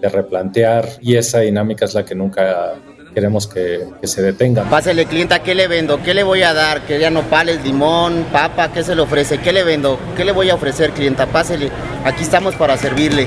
de 0.00 0.08
replantear 0.08 0.88
y 1.00 1.16
esa 1.16 1.40
dinámica 1.40 1.86
es 1.86 1.94
la 1.94 2.04
que 2.04 2.14
nunca 2.14 2.74
queremos 3.12 3.46
que, 3.46 3.80
se 4.04 4.22
detenga. 4.22 4.64
Pásele 4.64 5.06
clienta, 5.06 5.42
¿qué 5.42 5.54
le 5.54 5.66
vendo? 5.66 6.00
¿Qué 6.02 6.14
le 6.14 6.22
voy 6.22 6.42
a 6.42 6.54
dar? 6.54 6.82
¿Quería 6.82 7.10
nopales, 7.10 7.64
limón, 7.64 8.26
papa? 8.32 8.72
¿Qué 8.72 8.82
se 8.82 8.94
le 8.94 9.02
ofrece? 9.02 9.38
¿Qué 9.38 9.52
le 9.52 9.64
vendo? 9.64 9.98
¿Qué 10.16 10.24
le 10.24 10.32
voy 10.32 10.50
a 10.50 10.54
ofrecer 10.54 10.92
clienta? 10.92 11.26
Pásele, 11.26 11.68
aquí 12.04 12.22
estamos 12.22 12.54
para 12.54 12.76
servirle. 12.76 13.26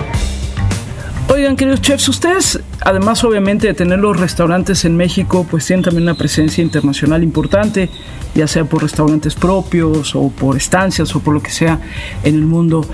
Oigan, 1.27 1.55
queridos 1.55 1.81
chefs, 1.81 2.07
ustedes, 2.07 2.59
además 2.81 3.23
obviamente 3.23 3.65
de 3.65 3.73
tener 3.73 3.97
los 3.97 4.19
restaurantes 4.19 4.85
en 4.85 4.95
México, 4.95 5.45
pues 5.49 5.65
tienen 5.65 5.83
también 5.83 6.03
una 6.03 6.13
presencia 6.13 6.63
internacional 6.63 7.23
importante, 7.23 7.89
ya 8.35 8.47
sea 8.47 8.65
por 8.65 8.83
restaurantes 8.83 9.33
propios 9.33 10.15
o 10.15 10.29
por 10.29 10.55
estancias 10.55 11.15
o 11.15 11.21
por 11.21 11.33
lo 11.33 11.41
que 11.41 11.49
sea 11.49 11.79
en 12.23 12.35
el 12.35 12.45
mundo. 12.45 12.85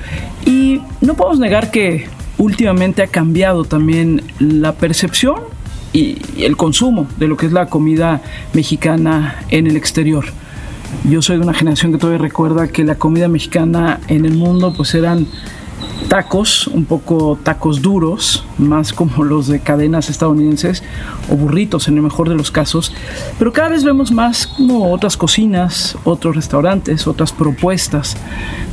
Y 0.46 0.82
no 1.02 1.16
podemos 1.16 1.40
negar 1.40 1.72
que 1.72 2.08
últimamente 2.38 3.04
ha 3.04 3.08
cambiado 3.08 3.66
también 3.66 4.24
la 4.40 4.76
percepción 4.76 5.36
y 5.92 6.18
el 6.42 6.56
consumo 6.56 7.08
de 7.18 7.28
lo 7.28 7.36
que 7.36 7.48
es 7.48 7.52
la 7.52 7.66
comida 7.68 8.22
mexicana 8.54 9.44
en 9.50 9.68
el 9.68 9.76
exterior. 9.76 10.24
Yo 11.04 11.22
soy 11.22 11.36
de 11.36 11.44
una 11.44 11.54
generación 11.54 11.92
que 11.92 11.98
todavía 11.98 12.22
recuerda 12.22 12.70
que 12.70 12.86
la 12.86 12.96
comida 12.96 13.28
mexicana 13.28 14.00
en 14.08 14.26
el 14.26 14.36
mundo 14.36 14.74
pues 14.76 14.96
eran 14.96 15.28
tacos, 16.08 16.68
un 16.68 16.86
poco 16.86 17.38
tacos 17.42 17.82
duros, 17.82 18.44
más 18.58 18.94
como 18.94 19.24
los 19.24 19.48
de 19.48 19.60
cadenas 19.60 20.10
estadounidenses, 20.10 20.84
o 21.30 21.36
burritos 21.36 21.88
en 21.88 21.96
el 21.96 22.02
mejor 22.02 22.30
de 22.30 22.36
los 22.36 22.52
casos, 22.52 22.94
pero 23.40 23.54
cada 23.54 23.70
vez 23.70 23.84
vemos 23.84 24.12
más 24.12 24.48
como 24.48 24.92
otras 24.92 25.18
cocinas, 25.18 25.98
otros 26.04 26.36
restaurantes, 26.36 27.08
otras 27.08 27.32
propuestas 27.32 28.18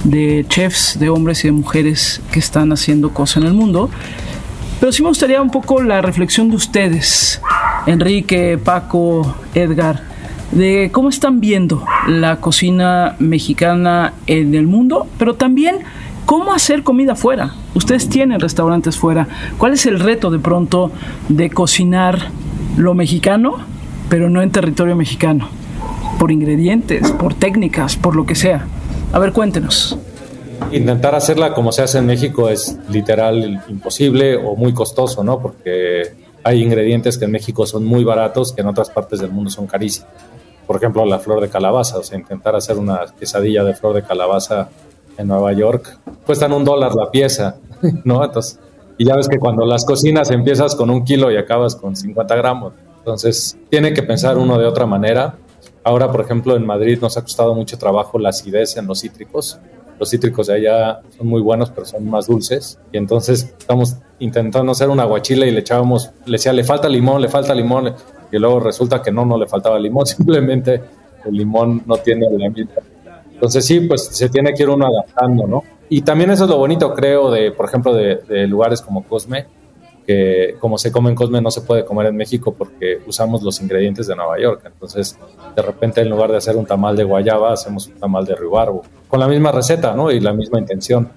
de 0.05 0.45
chefs, 0.49 0.99
de 0.99 1.11
hombres 1.11 1.45
y 1.45 1.49
de 1.49 1.53
mujeres 1.53 2.21
que 2.33 2.39
están 2.39 2.73
haciendo 2.73 3.11
cosas 3.11 3.39
en 3.39 3.49
el 3.49 3.55
mundo. 3.55 3.91
Pero 4.81 4.93
sí 4.93 5.03
me 5.03 5.09
gustaría 5.09 5.43
un 5.43 5.51
poco 5.51 5.83
la 5.83 6.01
reflexión 6.01 6.51
de 6.51 6.57
ustedes, 6.57 7.41
Enrique, 7.87 8.59
Paco, 8.63 9.37
Edgar, 9.55 10.03
de 10.53 10.91
cómo 10.93 11.09
están 11.09 11.41
viendo 11.41 11.85
la 12.07 12.37
cocina 12.37 13.17
mexicana 13.19 14.15
en 14.27 14.55
el 14.55 14.67
mundo, 14.67 15.07
pero 15.19 15.35
también 15.35 15.79
¿Cómo 16.29 16.53
hacer 16.53 16.83
comida 16.83 17.15
fuera? 17.15 17.55
Ustedes 17.75 18.11
tienen 18.11 18.39
restaurantes 18.39 18.99
fuera. 18.99 19.27
¿Cuál 19.57 19.73
es 19.73 19.87
el 19.87 19.99
reto 19.99 20.31
de 20.31 20.39
pronto 20.39 20.91
de 21.31 21.49
cocinar 21.49 22.19
lo 22.77 22.93
mexicano, 22.93 23.57
pero 24.11 24.29
no 24.29 24.43
en 24.43 24.51
territorio 24.51 24.95
mexicano? 24.95 25.49
Por 26.19 26.31
ingredientes, 26.31 27.13
por 27.13 27.33
técnicas, 27.33 27.97
por 27.97 28.15
lo 28.15 28.27
que 28.27 28.35
sea. 28.35 28.67
A 29.15 29.19
ver, 29.19 29.33
cuéntenos. 29.33 29.97
Intentar 30.71 31.15
hacerla 31.15 31.55
como 31.55 31.73
se 31.73 31.81
hace 31.81 31.97
en 31.97 32.05
México 32.05 32.51
es 32.51 32.79
literal 32.91 33.65
imposible 33.67 34.37
o 34.37 34.55
muy 34.55 34.75
costoso, 34.75 35.25
¿no? 35.25 35.41
Porque 35.41 36.13
hay 36.45 36.63
ingredientes 36.63 37.17
que 37.17 37.25
en 37.25 37.31
México 37.31 37.65
son 37.65 37.87
muy 37.87 38.05
baratos 38.05 38.53
que 38.53 38.61
en 38.61 38.67
otras 38.67 38.91
partes 38.91 39.21
del 39.21 39.31
mundo 39.31 39.49
son 39.49 39.67
carísimos. 39.67 40.11
Por 40.67 40.77
ejemplo, 40.77 41.07
la 41.07 41.21
flor 41.21 41.41
de 41.41 41.49
calabaza, 41.49 41.97
o 41.97 42.03
sea, 42.03 42.19
intentar 42.19 42.55
hacer 42.55 42.77
una 42.77 43.01
quesadilla 43.19 43.65
de 43.65 43.73
flor 43.73 43.95
de 43.95 44.03
calabaza 44.03 44.69
en 45.19 45.27
Nueva 45.29 45.53
York 45.53 45.99
cuestan 46.25 46.53
un 46.53 46.65
dólar 46.65 46.95
la 46.95 47.11
pieza, 47.11 47.57
¿no? 48.05 48.25
Entonces 48.25 48.59
Y 48.97 49.05
ya 49.05 49.17
ves 49.17 49.29
que 49.29 49.39
cuando 49.39 49.67
las 49.67 49.85
cocinas 49.85 50.31
empiezas 50.31 50.75
con 50.75 50.91
un 50.91 51.05
kilo 51.05 51.31
y 51.31 51.37
acabas 51.37 51.77
con 51.77 51.95
50 51.95 52.35
gramos. 52.37 52.73
Entonces, 52.99 53.57
tiene 53.71 53.95
que 53.95 54.03
pensar 54.03 54.37
uno 54.37 54.59
de 54.59 54.67
otra 54.67 54.85
manera. 54.85 55.37
Ahora, 55.85 56.11
por 56.11 56.21
ejemplo, 56.21 56.57
en 56.57 56.67
Madrid 56.67 56.99
nos 57.01 57.17
ha 57.17 57.23
costado 57.23 57.55
mucho 57.55 57.79
trabajo 57.79 58.19
la 58.19 58.31
acidez 58.31 58.77
en 58.77 58.87
los 58.87 59.01
cítricos. 59.01 59.59
Los 59.99 60.11
cítricos 60.11 60.49
de 60.49 60.55
allá 60.55 61.01
son 61.17 61.29
muy 61.29 61.41
buenos, 61.41 61.71
pero 61.71 61.87
son 61.87 62.09
más 62.11 62.27
dulces. 62.27 62.79
Y 62.93 62.99
entonces 62.99 63.55
estamos 63.59 63.97
intentando 64.19 64.73
hacer 64.73 64.91
un 64.91 65.01
aguachile 65.01 65.47
y 65.47 65.53
le 65.53 65.61
echábamos, 65.61 66.11
le 66.27 66.33
decía, 66.33 66.53
le 66.53 66.65
falta 66.65 66.89
limón, 66.89 67.23
le 67.23 67.29
falta 67.29 67.55
limón. 67.55 67.95
Y 68.31 68.39
luego 68.39 68.61
resulta 68.61 69.01
que 69.01 69.11
no, 69.11 69.25
no 69.25 69.39
le 69.39 69.47
faltaba 69.47 69.79
limón, 69.79 70.05
simplemente 70.07 70.83
el 71.25 71.35
limón 71.35 71.83
no 71.87 71.97
tiene 71.97 72.27
la 72.31 72.51
misma. 72.51 72.83
Entonces 73.39 73.65
sí, 73.65 73.79
pues 73.81 74.07
se 74.07 74.29
tiene 74.29 74.53
que 74.53 74.65
ir 74.65 74.69
uno 74.69 74.85
adaptando, 74.85 75.47
¿no? 75.47 75.63
Y 75.89 76.03
también 76.03 76.33
eso 76.33 76.43
es 76.43 76.51
lo 76.51 76.59
bonito, 76.59 76.93
creo, 76.93 77.31
de, 77.31 77.53
por 77.53 77.67
ejemplo, 77.67 77.95
de, 77.95 78.49
lugares 78.49 78.83
como 78.83 79.05
Cosme, 79.05 79.47
que 80.05 80.57
como 80.59 80.77
se 80.77 80.91
come 80.91 81.11
en 81.11 81.15
Cosme 81.15 81.41
no 81.41 81.53
se 81.53 81.61
puede 81.61 81.85
comer 81.85 82.07
en 82.07 82.17
México 82.17 82.53
porque 82.53 82.99
usamos 83.07 83.45
los 83.45 83.61
ingredientes 83.61 84.09
de 84.09 84.17
Nueva 84.17 84.41
York. 84.41 84.63
Entonces, 84.67 85.17
de 85.55 85.63
repente, 85.63 86.01
en 86.01 86.11
lugar 86.11 86.33
de 86.33 86.39
hacer 86.39 86.57
un 86.57 86.67
tamal 86.67 86.97
de 86.97 87.05
guayaba, 87.05 87.53
hacemos 87.53 87.87
un 87.87 87.95
tamal 87.95 88.25
de 88.25 88.35
rubarbo. 88.35 88.83
Con 89.07 89.21
la 89.21 89.29
misma 89.29 89.53
receta, 89.53 89.95
¿no? 89.95 90.11
Y 90.11 90.19
la 90.19 90.33
misma 90.33 90.59
intención 90.59 91.09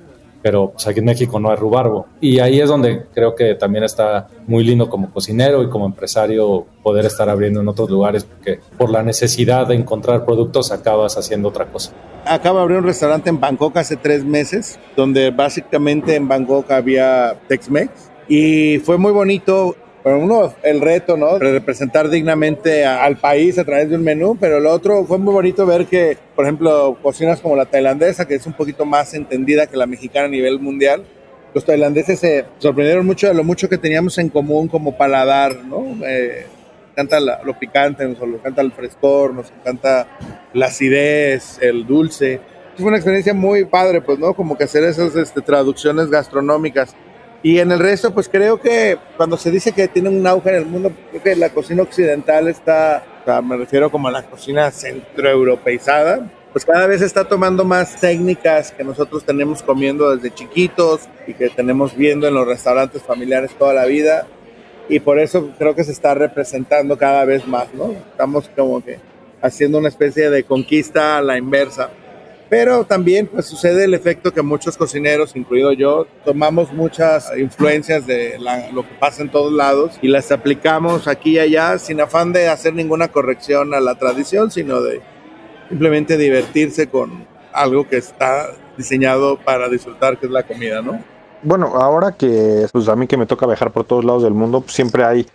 pero 0.42 0.72
pues 0.72 0.88
aquí 0.88 1.00
en 1.00 1.06
México 1.06 1.40
no 1.40 1.50
hay 1.52 1.58
rubarbo. 1.58 2.08
Y 2.20 2.40
ahí 2.40 2.60
es 2.60 2.70
donde 2.70 3.06
creo 3.14 3.36
que 3.36 3.56
también 3.56 3.84
está 3.84 4.28
muy 4.48 4.64
lindo 4.64 4.90
como 4.90 5.12
cocinero 5.12 5.64
y 5.64 5.70
como 5.70 5.86
empresario 5.86 6.66
poder 6.84 7.06
estar 7.06 7.30
abriendo 7.30 7.62
en 7.62 7.68
otros 7.68 7.90
lugares, 7.90 8.24
porque 8.24 8.60
por 8.78 8.90
la 8.90 9.04
necesidad 9.04 9.68
de 9.68 9.76
encontrar 9.76 10.26
productos 10.26 10.72
acabas 10.72 11.18
haciendo 11.18 11.50
otra 11.50 11.66
cosa. 11.66 11.92
Acabo 12.26 12.58
de 12.58 12.64
abrir 12.64 12.78
un 12.78 12.86
restaurante 12.86 13.30
en 13.30 13.40
Bangkok 13.40 13.78
hace 13.78 13.98
tres 13.98 14.24
meses, 14.24 14.80
donde 14.96 15.32
básicamente 15.32 16.16
en 16.16 16.28
Bangkok 16.28 16.70
había 16.72 17.36
Tex-Mex. 17.48 17.90
Y 18.28 18.80
fue 18.80 18.98
muy 18.98 19.12
bonito 19.12 19.76
bueno, 20.04 20.20
uno, 20.20 20.54
el 20.64 20.82
reto, 20.82 21.16
¿no? 21.16 21.38
Representar 21.38 22.10
dignamente 22.10 22.86
al 22.86 23.18
país 23.18 23.58
a 23.60 23.64
través 23.64 23.90
de 23.90 23.96
un 23.96 24.04
menú, 24.04 24.36
pero 24.40 24.60
lo 24.60 24.72
otro 24.72 25.06
fue 25.06 25.18
muy 25.18 25.34
bonito 25.34 25.66
ver 25.66 25.86
que, 25.86 26.18
por 26.36 26.46
ejemplo, 26.46 26.98
cocinas 27.02 27.40
como 27.40 27.56
la 27.56 27.66
tailandesa, 27.66 28.28
que 28.28 28.36
es 28.36 28.46
un 28.48 28.54
poquito 28.54 28.86
más 28.86 29.14
entendida 29.14 29.68
que 29.68 29.78
la 29.78 29.86
mexicana 29.86 30.26
a 30.26 30.30
nivel 30.30 30.60
mundial, 30.60 31.04
los 31.54 31.66
tailandeses 31.66 32.20
se 32.20 32.46
sorprendieron 32.60 33.06
mucho 33.06 33.28
de 33.28 33.34
lo 33.34 33.44
mucho 33.44 33.70
que 33.70 33.78
teníamos 33.78 34.18
en 34.18 34.30
común 34.30 34.68
como 34.68 34.98
paladar, 34.98 35.56
¿no? 35.66 35.98
Eh, 36.06 36.46
encanta 36.92 37.20
lo 37.44 37.58
picante, 37.60 38.08
nos 38.08 38.22
encanta 38.22 38.62
el 38.62 38.72
frescor, 38.72 39.34
nos 39.34 39.52
encanta 39.52 40.08
la 40.54 40.68
acidez, 40.68 41.60
el 41.62 41.86
dulce. 41.86 42.40
Fue 42.78 42.88
una 42.88 42.98
experiencia 42.98 43.34
muy 43.34 43.66
padre, 43.66 44.02
pues, 44.02 44.18
¿no? 44.18 44.34
Como 44.34 44.58
que 44.58 44.64
hacer 44.64 44.84
esas 44.84 45.16
este, 45.16 45.42
traducciones 45.42 46.10
gastronómicas. 46.10 46.96
Y 47.44 47.60
en 47.60 47.72
el 47.72 47.80
resto, 47.80 48.14
pues 48.14 48.30
creo 48.30 48.62
que 48.62 48.98
cuando 49.18 49.36
se 49.36 49.50
dice 49.50 49.72
que 49.72 49.88
tiene 49.88 50.10
un 50.10 50.26
auge 50.28 50.50
en 50.50 50.56
el 50.56 50.66
mundo, 50.66 50.92
creo 51.10 51.24
que 51.24 51.36
la 51.36 51.50
cocina 51.50 51.82
occidental 51.82 52.48
está, 52.48 53.04
o 53.22 53.26
sea, 53.26 53.42
me 53.42 53.58
refiero 53.58 53.90
como 53.90 54.08
a 54.08 54.12
la 54.12 54.24
cocina 54.24 54.70
centroeuropeizada, 54.70 56.30
pues 56.52 56.66
cada 56.66 56.86
vez 56.86 57.02
está 57.02 57.28
tomando 57.28 57.64
más 57.64 58.00
técnicas 58.00 58.72
que 58.72 58.84
nosotros 58.84 59.24
tenemos 59.24 59.64
comiendo 59.64 60.16
desde 60.16 60.36
chiquitos 60.36 61.02
y 61.26 61.34
que 61.34 61.50
tenemos 61.50 61.96
viendo 61.96 62.28
en 62.28 62.34
los 62.34 62.46
restaurantes 62.46 63.02
familiares 63.02 63.52
toda 63.58 63.74
la 63.74 63.86
vida. 63.86 64.28
Y 64.90 65.00
por 65.00 65.18
eso 65.18 65.52
creo 65.58 65.74
que 65.74 65.86
se 65.86 65.94
está 65.94 66.14
representando 66.14 66.98
cada 66.98 67.24
vez 67.24 67.48
más, 67.48 67.74
¿no? 67.74 67.92
Estamos 67.92 68.50
como 68.56 68.84
que 68.84 69.00
haciendo 69.42 69.78
una 69.78 69.88
especie 69.88 70.30
de 70.30 70.44
conquista 70.44 71.18
a 71.18 71.22
la 71.22 71.38
inversa. 71.38 71.90
Pero 72.52 72.84
también 72.84 73.28
pues 73.28 73.46
sucede 73.46 73.86
el 73.86 73.94
efecto 73.94 74.34
que 74.34 74.42
muchos 74.42 74.76
cocineros, 74.76 75.38
incluido 75.38 75.72
yo, 75.72 76.06
tomamos 76.26 76.74
muchas 76.74 77.32
influencias 77.38 78.06
de 78.06 78.38
lo 78.74 78.84
que 78.84 78.94
pasa 79.00 79.22
en 79.22 79.32
todos 79.32 79.54
lados 79.54 79.98
y 80.02 80.10
las 80.10 80.34
aplicamos 80.34 81.08
aquí 81.08 81.36
y 81.36 81.40
allá 81.40 81.80
sin 81.80 82.02
afán 82.02 82.34
de 82.34 82.50
hacer 82.50 82.74
ninguna 82.74 83.08
corrección 83.08 83.74
a 83.74 83.80
la 83.80 83.96
tradición, 83.96 84.52
sino 84.52 84.82
de 84.82 85.00
simplemente 85.70 86.18
divertirse 86.18 86.88
con 86.88 87.26
algo 87.54 87.88
que 87.88 87.96
está 87.96 88.50
diseñado 88.76 89.38
para 89.38 89.70
disfrutar, 89.70 90.18
que 90.18 90.26
es 90.26 90.32
la 90.34 90.44
comida, 90.44 90.82
¿no? 90.82 91.02
Bueno, 91.44 91.68
ahora 91.68 92.12
que 92.12 92.68
pues 92.70 92.90
a 92.90 92.98
mí 92.98 93.08
que 93.08 93.16
me 93.16 93.28
toca 93.28 93.48
viajar 93.48 93.72
por 93.72 93.86
todos 93.86 94.04
lados 94.04 94.24
del 94.24 94.34
mundo, 94.34 94.62
siempre 94.68 95.06
hay 95.06 95.26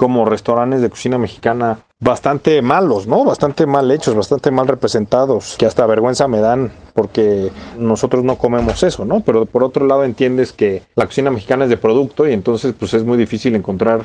como 0.00 0.24
restaurantes 0.24 0.80
de 0.80 0.88
cocina 0.88 1.18
mexicana 1.18 1.80
bastante 1.98 2.62
malos, 2.62 3.06
¿no? 3.06 3.22
Bastante 3.22 3.66
mal 3.66 3.90
hechos, 3.90 4.14
bastante 4.14 4.50
mal 4.50 4.66
representados, 4.66 5.56
que 5.58 5.66
hasta 5.66 5.84
vergüenza 5.84 6.26
me 6.26 6.40
dan 6.40 6.72
porque 6.94 7.52
nosotros 7.76 8.24
no 8.24 8.38
comemos 8.38 8.82
eso, 8.82 9.04
¿no? 9.04 9.20
Pero 9.20 9.44
por 9.44 9.62
otro 9.62 9.86
lado 9.86 10.04
entiendes 10.04 10.54
que 10.54 10.84
la 10.96 11.04
cocina 11.04 11.30
mexicana 11.30 11.64
es 11.64 11.70
de 11.70 11.76
producto 11.76 12.26
y 12.26 12.32
entonces 12.32 12.74
pues 12.78 12.94
es 12.94 13.04
muy 13.04 13.18
difícil 13.18 13.54
encontrar 13.54 14.00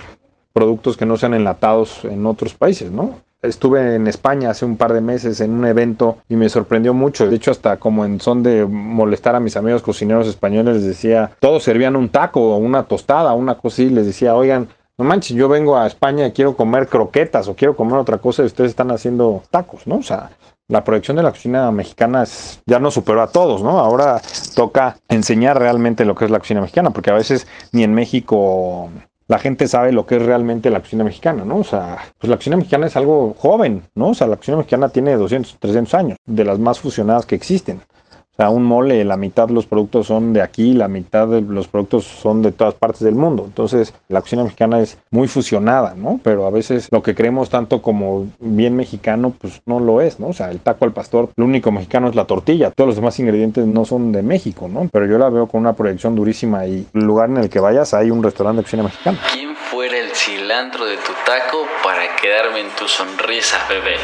productos 0.51 0.97
que 0.97 1.05
no 1.05 1.15
sean 1.15 1.33
enlatados 1.33 2.03
en 2.03 2.25
otros 2.25 2.55
países, 2.55 2.91
¿no? 2.91 3.21
Estuve 3.41 3.95
en 3.95 4.07
España 4.07 4.49
hace 4.49 4.65
un 4.65 4.75
par 4.75 4.91
de 4.91 4.99
meses 4.99 5.39
en 5.39 5.51
un 5.51 5.65
evento 5.65 6.17
y 6.27 6.35
me 6.35 6.49
sorprendió 6.49 6.93
mucho. 6.93 7.29
De 7.29 7.37
hecho, 7.37 7.51
hasta 7.51 7.77
como 7.77 8.03
en 8.03 8.19
son 8.19 8.43
de 8.43 8.65
molestar 8.65 9.33
a 9.35 9.39
mis 9.39 9.55
amigos 9.55 9.81
cocineros 9.81 10.27
españoles, 10.27 10.75
les 10.75 10.85
decía, 10.85 11.31
todos 11.39 11.63
servían 11.63 11.95
un 11.95 12.09
taco 12.09 12.41
o 12.53 12.57
una 12.57 12.83
tostada, 12.83 13.31
una 13.31 13.55
cosa 13.55 13.83
y 13.83 13.91
les 13.91 14.05
decía, 14.05 14.35
oigan, 14.35 14.67
no 14.97 15.05
manches, 15.05 15.35
yo 15.35 15.49
vengo 15.49 15.77
a 15.77 15.87
España 15.87 16.27
y 16.27 16.31
quiero 16.31 16.55
comer 16.55 16.87
croquetas 16.87 17.47
o 17.47 17.55
quiero 17.55 17.75
comer 17.75 17.97
otra 17.97 18.17
cosa 18.17 18.43
y 18.43 18.45
ustedes 18.45 18.69
están 18.69 18.91
haciendo 18.91 19.43
tacos, 19.51 19.87
¿no? 19.87 19.97
O 19.97 20.03
sea, 20.03 20.31
la 20.67 20.83
proyección 20.83 21.17
de 21.17 21.23
la 21.23 21.31
cocina 21.31 21.69
mexicana 21.71 22.23
ya 22.65 22.79
no 22.79 22.89
superó 22.91 23.21
a 23.21 23.27
todos, 23.27 23.61
¿no? 23.61 23.79
Ahora 23.79 24.21
toca 24.55 24.97
enseñar 25.09 25.59
realmente 25.59 26.05
lo 26.05 26.15
que 26.15 26.25
es 26.25 26.31
la 26.31 26.39
cocina 26.39 26.61
mexicana, 26.61 26.91
porque 26.91 27.11
a 27.11 27.15
veces 27.15 27.45
ni 27.71 27.83
en 27.83 27.93
México 27.93 28.89
la 29.27 29.39
gente 29.39 29.67
sabe 29.67 29.91
lo 29.91 30.05
que 30.05 30.17
es 30.17 30.21
realmente 30.21 30.69
la 30.69 30.79
cocina 30.79 31.03
mexicana, 31.03 31.43
¿no? 31.45 31.57
O 31.57 31.63
sea, 31.63 31.97
pues 32.17 32.29
la 32.29 32.37
cocina 32.37 32.57
mexicana 32.57 32.87
es 32.87 32.95
algo 32.95 33.35
joven, 33.37 33.83
¿no? 33.95 34.09
O 34.09 34.13
sea, 34.13 34.27
la 34.27 34.37
cocina 34.37 34.57
mexicana 34.57 34.89
tiene 34.89 35.15
200, 35.17 35.57
300 35.59 35.93
años, 35.93 36.17
de 36.25 36.45
las 36.45 36.59
más 36.59 36.79
fusionadas 36.79 37.25
que 37.25 37.35
existen. 37.35 37.81
O 38.35 38.43
sea, 38.43 38.49
un 38.49 38.65
mole, 38.65 39.05
la 39.05 39.15
mitad 39.15 39.47
de 39.47 39.53
los 39.53 39.65
productos 39.65 40.07
son 40.07 40.33
de 40.33 40.41
aquí, 40.41 40.73
la 40.73 40.89
mitad 40.89 41.25
de 41.25 41.39
los 41.39 41.69
productos 41.69 42.03
son 42.03 42.41
de 42.41 42.51
todas 42.51 42.73
partes 42.73 42.99
del 42.99 43.15
mundo. 43.15 43.43
Entonces, 43.45 43.93
la 44.09 44.19
cocina 44.19 44.43
mexicana 44.43 44.81
es 44.81 44.97
muy 45.09 45.29
fusionada, 45.29 45.95
¿no? 45.95 46.19
Pero 46.21 46.45
a 46.45 46.49
veces 46.49 46.89
lo 46.91 47.01
que 47.01 47.15
creemos 47.15 47.49
tanto 47.49 47.81
como 47.81 48.27
bien 48.41 48.75
mexicano, 48.75 49.33
pues 49.39 49.61
no 49.65 49.79
lo 49.79 50.01
es, 50.01 50.19
¿no? 50.19 50.27
O 50.27 50.33
sea, 50.33 50.51
el 50.51 50.59
taco 50.59 50.83
al 50.83 50.91
pastor, 50.91 51.29
lo 51.37 51.45
único 51.45 51.71
mexicano 51.71 52.09
es 52.09 52.15
la 52.15 52.25
tortilla. 52.25 52.71
Todos 52.71 52.89
los 52.89 52.95
demás 52.97 53.17
ingredientes 53.21 53.67
no 53.67 53.85
son 53.85 54.11
de 54.11 54.21
México, 54.21 54.67
¿no? 54.67 54.89
Pero 54.91 55.05
yo 55.05 55.17
la 55.17 55.29
veo 55.29 55.47
con 55.47 55.61
una 55.61 55.71
proyección 55.71 56.13
durísima 56.13 56.65
y 56.65 56.85
el 56.93 57.03
lugar 57.05 57.29
en 57.29 57.37
el 57.37 57.49
que 57.49 57.61
vayas 57.61 57.93
hay 57.93 58.11
un 58.11 58.21
restaurante 58.21 58.57
de 58.57 58.63
cocina 58.63 58.83
mexicana. 58.83 59.17
¿Quién 59.31 59.55
fuera 59.55 59.97
el 59.97 60.09
cilantro 60.13 60.85
de 60.85 60.97
tu 60.97 61.13
taco 61.25 61.59
para 61.81 62.01
quedarme 62.21 62.59
en 62.59 62.75
tu 62.77 62.85
sonrisa, 62.85 63.59
bebé? 63.69 63.95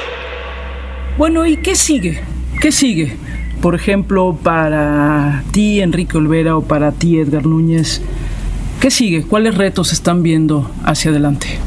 Bueno, 1.17 1.45
¿y 1.45 1.57
qué 1.57 1.75
sigue? 1.75 2.21
¿Qué 2.61 2.71
sigue? 2.71 3.17
Por 3.61 3.75
ejemplo, 3.75 4.35
para 4.41 5.43
ti, 5.51 5.81
Enrique 5.81 6.17
Olvera, 6.17 6.57
o 6.57 6.63
para 6.63 6.91
ti, 6.93 7.19
Edgar 7.19 7.45
Núñez, 7.45 8.01
¿qué 8.81 8.89
sigue? 8.89 9.23
¿Cuáles 9.23 9.55
retos 9.55 9.93
están 9.93 10.23
viendo 10.23 10.71
hacia 10.83 11.11
adelante? 11.11 11.59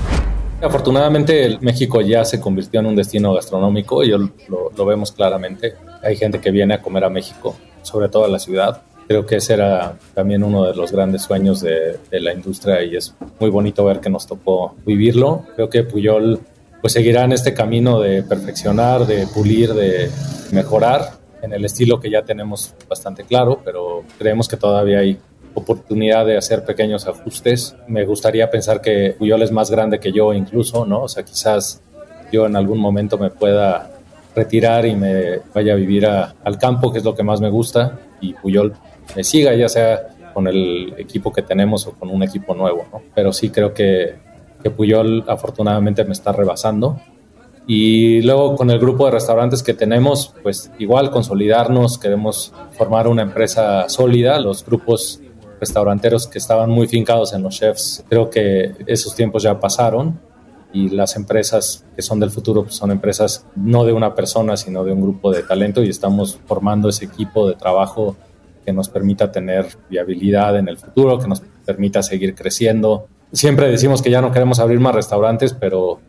Afortunadamente 0.61 1.57
México 1.61 2.01
ya 2.01 2.25
se 2.25 2.41
convirtió 2.41 2.81
en 2.81 2.87
un 2.87 2.97
destino 2.97 3.33
gastronómico 3.33 4.03
y 4.03 4.09
lo, 4.09 4.29
lo, 4.77 4.85
vemos 4.85 5.13
claramente. 5.13 5.75
Hay 6.03 6.17
gente 6.17 6.41
que 6.41 6.51
viene 6.51 6.75
a 6.75 6.83
comer 6.83 7.05
a 7.05 7.11
México, 7.11 7.55
sobre 7.83 8.09
todo 8.09 8.25
a 8.25 8.29
la 8.29 8.41
ciudad. 8.41 8.83
Creo 9.07 9.25
que 9.25 9.37
ese 9.37 9.55
era 9.55 9.97
también 10.15 10.43
uno 10.43 10.65
de 10.65 10.75
los 10.75 10.91
grandes 10.91 11.23
sueños 11.23 11.61
de, 11.61 12.01
de, 12.11 12.21
la 12.21 12.33
industria 12.33 12.83
y 12.83 12.97
es 12.97 13.15
muy 13.39 13.51
bonito 13.51 13.85
ver 13.85 14.01
que 14.01 14.11
nos 14.11 14.27
tocó 14.27 14.75
vivirlo. 14.85 15.45
Creo 15.55 15.71
que 15.71 15.85
Puyol 15.85 16.41
pues 16.81 16.93
seguirá 16.93 17.23
en 17.23 17.33
este 17.33 17.55
camino 17.55 18.01
de 18.01 18.25
perfeccionar, 18.25 19.07
de 19.07 19.29
pulir, 19.29 19.75
de 19.75 20.11
mejorar 20.51 21.24
en 21.45 21.53
el 21.53 21.65
estilo 21.65 22.01
que 22.01 22.11
ya 22.11 22.23
tenemos 22.23 22.75
bastante 22.89 23.25
claro, 23.25 23.61
pero 23.65 24.03
creemos 24.19 24.49
que 24.49 24.57
todavía 24.57 24.99
hay 25.01 25.19
oportunidad 25.55 26.27
de 26.27 26.37
hacer 26.37 26.65
pequeños 26.65 27.07
ajustes. 27.07 27.77
Me 27.87 28.05
gustaría 28.05 28.51
pensar 28.51 28.81
que 28.81 29.15
Puyol 29.19 29.43
es 29.43 29.53
más 29.53 29.71
grande 29.71 30.01
que 30.01 30.11
yo 30.11 30.33
incluso, 30.33 30.85
¿no? 30.85 31.03
O 31.03 31.09
sea, 31.09 31.25
quizás 31.25 31.83
yo 32.33 32.47
en 32.47 32.57
algún 32.57 32.79
momento 32.79 33.19
me 33.19 33.31
pueda 33.31 33.91
retirar 34.35 34.85
y 34.87 34.97
me 34.97 35.41
vaya 35.55 35.75
a 35.75 35.77
vivir 35.77 36.07
al 36.07 36.59
campo, 36.59 36.91
que 36.91 36.99
es 36.99 37.05
lo 37.05 37.15
que 37.15 37.23
más 37.23 37.41
me 37.41 37.51
gusta, 37.51 38.01
y 38.21 38.33
Puyol 38.33 38.73
me 39.15 39.23
siga, 39.23 39.55
ya 39.55 39.69
sea 39.69 40.09
con 40.33 40.49
el 40.49 40.95
equipo 40.99 41.33
que 41.33 41.43
tenemos 41.43 41.87
o 41.87 41.93
con 41.93 42.11
un 42.11 42.23
equipo 42.25 42.55
nuevo, 42.55 42.87
¿no? 42.93 43.03
Pero 43.15 43.33
sí 43.33 43.51
creo 43.51 43.73
que, 43.73 44.17
que 44.61 44.71
Puyol 44.71 45.25
afortunadamente 45.29 46.05
me 46.05 46.13
está 46.13 46.33
rebasando 46.33 46.99
y 47.67 48.21
luego 48.23 48.57
con 48.57 48.71
el 48.71 48.79
grupo 48.79 49.07
de 49.07 49.13
restaurantes 49.13 49.63
que 49.63 49.75
tenemos, 49.75 50.35
pues 50.43 50.71
igual 50.79 51.11
consolidarnos, 51.11 51.99
queremos 51.99 52.53
formar 52.73 53.09
una 53.09 53.23
empresa 53.23 53.89
sólida, 53.89 54.39
los 54.39 54.65
grupos 54.65 55.21
restauranteros 55.61 56.27
que 56.27 56.39
estaban 56.39 56.69
muy 56.71 56.87
fincados 56.87 57.33
en 57.33 57.43
los 57.43 57.57
chefs, 57.57 58.05
creo 58.09 58.29
que 58.29 58.75
esos 58.87 59.15
tiempos 59.15 59.43
ya 59.43 59.59
pasaron 59.59 60.21
y 60.75 60.89
las 60.91 61.17
empresas 61.17 61.85
que 61.95 62.03
son 62.03 62.21
del 62.21 62.31
futuro 62.31 62.65
pues 62.65 62.75
son 62.75 62.91
empresas 62.91 63.47
no 63.55 63.85
de 63.85 63.93
una 63.93 64.15
persona, 64.15 64.57
sino 64.57 64.85
de 64.85 64.93
un 64.93 65.01
grupo 65.01 65.31
de 65.31 65.43
talento 65.45 65.83
y 65.83 65.89
estamos 65.89 66.39
formando 66.47 66.89
ese 66.89 67.07
equipo 67.07 67.49
de 67.49 67.55
trabajo 67.55 68.17
que 68.65 68.73
nos 68.73 68.89
permita 68.89 69.31
tener 69.31 69.69
viabilidad 69.89 70.59
en 70.59 70.69
el 70.69 70.77
futuro, 70.77 71.19
que 71.19 71.29
nos 71.29 71.43
permita 71.65 72.03
seguir 72.03 72.35
creciendo. 72.35 73.07
Siempre 73.33 73.71
decimos 73.71 74.03
que 74.03 74.11
ya 74.11 74.21
no 74.21 74.33
queremos 74.33 74.59
abrir 74.59 74.81
más 74.81 74.95
restaurantes, 74.95 75.55
pero 75.55 76.01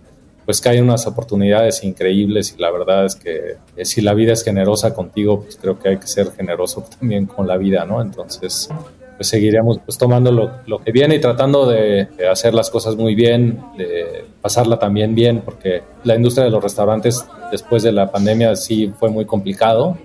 pues 0.46 0.62
que 0.62 0.70
hay 0.70 0.80
unas 0.80 1.08
oportunidades 1.08 1.84
increíbles 1.84 2.54
y 2.56 2.62
la 2.62 2.72
verdad 2.72 3.06
es 3.06 3.16
que 3.16 3.58
eh, 3.76 3.86
si 3.86 4.02
la 4.02 4.14
vida 4.14 4.34
es 4.34 4.44
generosa 4.44 4.94
contigo, 4.94 5.42
pues 5.42 5.58
creo 5.60 5.80
que 5.80 5.90
hay 5.90 5.98
que 5.98 6.08
ser 6.08 6.32
generoso 6.32 6.86
también 7.00 7.26
con 7.26 7.48
la 7.48 7.58
vida, 7.58 7.86
¿no? 7.86 8.02
Entonces, 8.02 8.70
pues 9.16 9.30
seguiremos 9.30 9.80
pues 9.84 9.98
tomando 9.98 10.32
lo, 10.32 10.52
lo 10.68 10.80
que 10.80 10.92
viene 10.92 11.16
y 11.16 11.20
tratando 11.20 11.66
de, 11.66 12.08
hacer 12.30 12.54
las 12.54 12.70
cosas 12.70 12.96
muy 12.96 13.16
bien, 13.16 13.60
de 13.78 14.26
pasarla 14.42 14.78
también 14.78 15.16
bien, 15.16 15.42
porque 15.44 15.84
la 16.04 16.16
industria 16.16 16.46
de 16.46 16.52
los 16.52 16.62
restaurantes 16.62 17.26
después 17.52 17.82
de 17.84 17.92
la 17.92 18.12
pandemia 18.12 18.56
sí 18.56 18.94
fue 19.00 19.10
muy 19.10 19.26
complicado. 19.26 19.98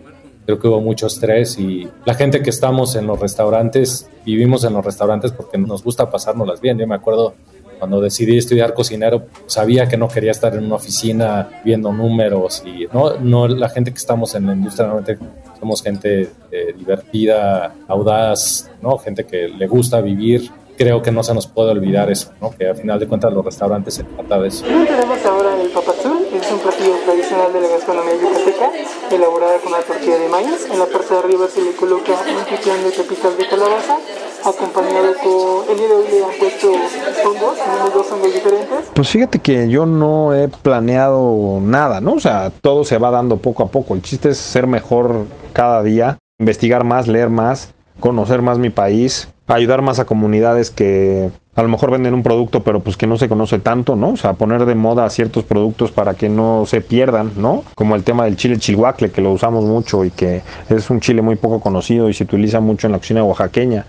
Creo 0.46 0.58
que 0.58 0.68
hubo 0.68 0.80
mucho 0.80 1.06
estrés 1.06 1.58
y 1.58 1.88
la 2.04 2.14
gente 2.14 2.42
que 2.42 2.50
estamos 2.50 2.96
en 2.96 3.06
los 3.06 3.20
restaurantes, 3.20 4.08
vivimos 4.24 4.64
en 4.64 4.72
los 4.72 4.84
restaurantes 4.84 5.32
porque 5.32 5.58
nos 5.58 5.84
gusta 5.84 6.10
pasárnoslas 6.10 6.60
bien. 6.60 6.78
Yo 6.78 6.86
me 6.86 6.94
acuerdo 6.94 7.34
cuando 7.80 8.00
decidí 8.00 8.36
estudiar 8.36 8.74
cocinero, 8.74 9.26
sabía 9.46 9.88
que 9.88 9.96
no 9.96 10.06
quería 10.06 10.30
estar 10.30 10.54
en 10.54 10.64
una 10.64 10.76
oficina 10.76 11.62
viendo 11.64 11.92
números 11.92 12.62
y 12.64 12.86
no, 12.92 13.16
no 13.18 13.48
la 13.48 13.70
gente 13.70 13.90
que 13.90 13.96
estamos 13.96 14.34
en 14.34 14.46
la 14.46 14.52
industria 14.52 14.86
normalmente 14.86 15.18
somos 15.58 15.82
gente 15.82 16.30
eh, 16.52 16.74
divertida, 16.76 17.74
audaz, 17.88 18.70
¿no? 18.82 18.98
Gente 18.98 19.24
que 19.24 19.48
le 19.48 19.66
gusta 19.66 20.00
vivir. 20.00 20.50
Creo 20.76 21.02
que 21.02 21.10
no 21.10 21.22
se 21.22 21.34
nos 21.34 21.46
puede 21.46 21.72
olvidar 21.72 22.10
eso, 22.10 22.32
¿no? 22.40 22.50
Que 22.50 22.68
al 22.68 22.76
final 22.76 22.98
de 22.98 23.06
cuentas 23.06 23.30
los 23.32 23.44
restaurantes 23.44 23.94
se 23.94 24.04
trata 24.04 24.40
de 24.40 24.48
eso. 24.48 24.64
Tenemos 24.64 25.24
ahora 25.26 25.60
el 25.60 25.68
papazul, 25.68 26.26
es 26.32 26.52
un 26.52 26.58
platillo 26.60 26.96
tradicional 27.04 27.52
de 27.52 27.60
la 27.60 27.68
gastronomía 27.68 28.14
yucateca, 28.14 28.70
elaborada 29.10 29.58
con 29.58 29.72
una 29.74 29.82
tortilla 29.82 30.18
de 30.18 30.28
maíz. 30.28 30.68
En 30.72 30.78
la 30.78 30.86
parte 30.86 31.12
de 31.12 31.20
arriba 31.20 31.48
se 31.48 31.62
le 31.62 31.72
coloca 31.72 32.12
un 32.12 32.44
pipián 32.44 32.82
de 32.82 32.90
pepitas 32.90 33.36
de 33.36 33.46
calabaza 33.46 33.98
acompañado 34.44 35.14
con 35.22 35.70
el 35.70 35.76
día 35.76 35.88
de 35.88 35.94
hoy 35.94 36.04
le 36.10 36.24
han 36.24 36.38
puesto 36.38 36.68
hongos, 36.68 37.58
tenemos 37.58 37.94
dos 37.94 38.12
hongos 38.12 38.34
diferentes. 38.34 38.78
Pues 38.94 39.08
fíjate 39.08 39.38
que 39.38 39.68
yo 39.68 39.86
no 39.86 40.34
he 40.34 40.48
planeado 40.48 41.60
nada, 41.62 42.00
¿no? 42.00 42.14
O 42.14 42.20
sea, 42.20 42.50
todo 42.50 42.84
se 42.84 42.98
va 42.98 43.10
dando 43.10 43.36
poco 43.38 43.62
a 43.62 43.68
poco. 43.68 43.94
El 43.94 44.02
chiste 44.02 44.30
es 44.30 44.38
ser 44.38 44.66
mejor 44.66 45.26
cada 45.52 45.82
día, 45.82 46.18
investigar 46.38 46.84
más, 46.84 47.08
leer 47.08 47.28
más, 47.28 47.72
conocer 48.00 48.42
más 48.42 48.58
mi 48.58 48.70
país, 48.70 49.28
ayudar 49.46 49.82
más 49.82 49.98
a 49.98 50.04
comunidades 50.04 50.70
que 50.70 51.30
a 51.56 51.62
lo 51.62 51.68
mejor 51.68 51.90
venden 51.90 52.14
un 52.14 52.22
producto 52.22 52.62
pero 52.62 52.80
pues 52.80 52.96
que 52.96 53.06
no 53.06 53.16
se 53.18 53.28
conoce 53.28 53.58
tanto, 53.58 53.96
¿no? 53.96 54.10
O 54.10 54.16
sea, 54.16 54.34
poner 54.34 54.64
de 54.64 54.74
moda 54.74 55.10
ciertos 55.10 55.44
productos 55.44 55.90
para 55.90 56.14
que 56.14 56.28
no 56.28 56.64
se 56.66 56.80
pierdan, 56.80 57.32
¿no? 57.36 57.64
Como 57.74 57.96
el 57.96 58.04
tema 58.04 58.24
del 58.24 58.36
chile 58.36 58.58
chilhuacle 58.58 59.10
que 59.10 59.20
lo 59.20 59.32
usamos 59.32 59.64
mucho 59.64 60.04
y 60.04 60.10
que 60.10 60.42
es 60.68 60.88
un 60.90 61.00
chile 61.00 61.22
muy 61.22 61.36
poco 61.36 61.60
conocido 61.60 62.08
y 62.08 62.14
se 62.14 62.24
utiliza 62.24 62.60
mucho 62.60 62.86
en 62.86 62.92
la 62.92 62.98
cocina 62.98 63.24
oaxaqueña 63.24 63.84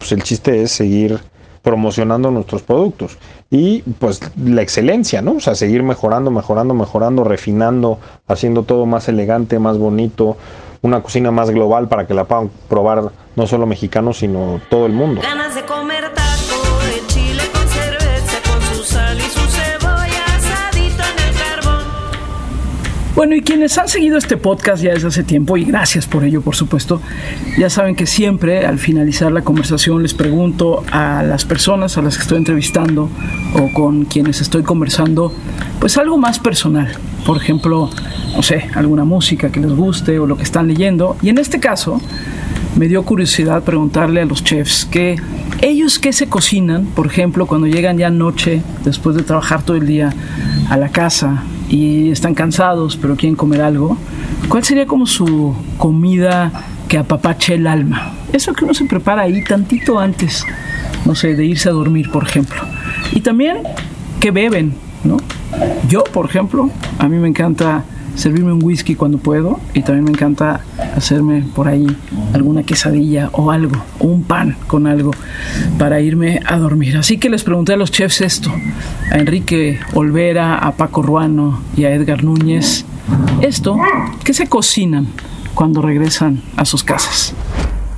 pues 0.00 0.12
el 0.12 0.22
chiste 0.22 0.62
es 0.62 0.72
seguir 0.72 1.20
promocionando 1.60 2.30
nuestros 2.30 2.62
productos 2.62 3.18
y 3.50 3.82
pues 3.98 4.20
la 4.42 4.62
excelencia, 4.62 5.20
¿no? 5.20 5.32
O 5.32 5.40
sea, 5.40 5.54
seguir 5.54 5.82
mejorando, 5.82 6.30
mejorando, 6.30 6.72
mejorando, 6.72 7.22
refinando, 7.22 7.98
haciendo 8.26 8.62
todo 8.62 8.86
más 8.86 9.10
elegante, 9.10 9.58
más 9.58 9.76
bonito, 9.76 10.38
una 10.80 11.02
cocina 11.02 11.30
más 11.30 11.50
global 11.50 11.86
para 11.88 12.06
que 12.06 12.14
la 12.14 12.24
puedan 12.24 12.50
probar 12.68 13.10
no 13.36 13.46
solo 13.46 13.66
mexicanos, 13.66 14.16
sino 14.18 14.58
todo 14.70 14.86
el 14.86 14.92
mundo. 14.92 15.20
Ganas 15.20 15.54
de 15.54 15.66
comer 15.66 16.14
taco 16.14 16.78
de 16.86 17.06
chile 17.08 17.42
Bueno, 23.16 23.34
y 23.34 23.42
quienes 23.42 23.76
han 23.76 23.88
seguido 23.88 24.16
este 24.16 24.36
podcast 24.36 24.82
ya 24.84 24.92
desde 24.92 25.08
hace 25.08 25.24
tiempo, 25.24 25.56
y 25.56 25.64
gracias 25.64 26.06
por 26.06 26.22
ello, 26.22 26.42
por 26.42 26.54
supuesto, 26.54 27.02
ya 27.58 27.68
saben 27.68 27.96
que 27.96 28.06
siempre 28.06 28.64
al 28.64 28.78
finalizar 28.78 29.32
la 29.32 29.42
conversación 29.42 30.02
les 30.02 30.14
pregunto 30.14 30.84
a 30.92 31.24
las 31.24 31.44
personas 31.44 31.98
a 31.98 32.02
las 32.02 32.16
que 32.16 32.22
estoy 32.22 32.38
entrevistando 32.38 33.10
o 33.54 33.72
con 33.74 34.04
quienes 34.04 34.40
estoy 34.40 34.62
conversando, 34.62 35.32
pues 35.80 35.98
algo 35.98 36.18
más 36.18 36.38
personal. 36.38 36.92
Por 37.26 37.36
ejemplo, 37.36 37.90
no 38.36 38.42
sé, 38.44 38.68
alguna 38.74 39.04
música 39.04 39.50
que 39.50 39.58
les 39.58 39.72
guste 39.72 40.20
o 40.20 40.26
lo 40.26 40.36
que 40.36 40.44
están 40.44 40.68
leyendo. 40.68 41.16
Y 41.20 41.30
en 41.30 41.38
este 41.38 41.58
caso, 41.58 42.00
me 42.76 42.86
dio 42.86 43.02
curiosidad 43.02 43.64
preguntarle 43.64 44.20
a 44.20 44.24
los 44.24 44.44
chefs 44.44 44.84
que 44.84 45.16
ellos 45.62 45.98
qué 45.98 46.12
se 46.12 46.28
cocinan, 46.28 46.86
por 46.86 47.06
ejemplo, 47.06 47.46
cuando 47.46 47.66
llegan 47.66 47.98
ya 47.98 48.08
noche, 48.08 48.62
después 48.84 49.16
de 49.16 49.24
trabajar 49.24 49.62
todo 49.62 49.76
el 49.76 49.86
día 49.86 50.14
a 50.70 50.76
la 50.76 50.90
casa 50.90 51.42
y 51.70 52.10
están 52.10 52.34
cansados 52.34 52.98
pero 53.00 53.16
quieren 53.16 53.36
comer 53.36 53.62
algo, 53.62 53.96
¿cuál 54.48 54.64
sería 54.64 54.86
como 54.86 55.06
su 55.06 55.54
comida 55.78 56.52
que 56.88 56.98
apapache 56.98 57.54
el 57.54 57.66
alma? 57.66 58.12
Eso 58.32 58.52
que 58.52 58.64
uno 58.64 58.74
se 58.74 58.84
prepara 58.84 59.22
ahí 59.22 59.42
tantito 59.44 59.98
antes, 59.98 60.44
no 61.06 61.14
sé, 61.14 61.34
de 61.34 61.46
irse 61.46 61.68
a 61.68 61.72
dormir, 61.72 62.10
por 62.10 62.24
ejemplo. 62.24 62.60
Y 63.12 63.20
también, 63.20 63.58
¿qué 64.20 64.30
beben? 64.30 64.74
¿no? 65.04 65.16
Yo, 65.88 66.04
por 66.04 66.26
ejemplo, 66.26 66.70
a 66.98 67.08
mí 67.08 67.16
me 67.16 67.28
encanta 67.28 67.84
servirme 68.20 68.52
un 68.52 68.62
whisky 68.62 68.96
cuando 68.96 69.16
puedo 69.16 69.58
y 69.72 69.80
también 69.80 70.04
me 70.04 70.10
encanta 70.10 70.60
hacerme 70.94 71.42
por 71.54 71.68
ahí 71.68 71.86
alguna 72.34 72.62
quesadilla 72.62 73.30
o 73.32 73.50
algo, 73.50 73.82
o 73.98 74.06
un 74.08 74.24
pan 74.24 74.58
con 74.66 74.86
algo 74.86 75.12
para 75.78 76.00
irme 76.02 76.40
a 76.44 76.58
dormir. 76.58 76.98
Así 76.98 77.16
que 77.16 77.30
les 77.30 77.42
pregunté 77.44 77.72
a 77.72 77.76
los 77.76 77.90
chefs 77.90 78.20
esto, 78.20 78.50
a 79.10 79.16
Enrique 79.16 79.80
Olvera, 79.94 80.58
a 80.58 80.72
Paco 80.72 81.00
Ruano 81.00 81.62
y 81.74 81.84
a 81.84 81.94
Edgar 81.94 82.22
Núñez, 82.22 82.84
esto, 83.40 83.78
¿qué 84.22 84.34
se 84.34 84.48
cocinan 84.48 85.08
cuando 85.54 85.80
regresan 85.80 86.42
a 86.56 86.66
sus 86.66 86.84
casas? 86.84 87.32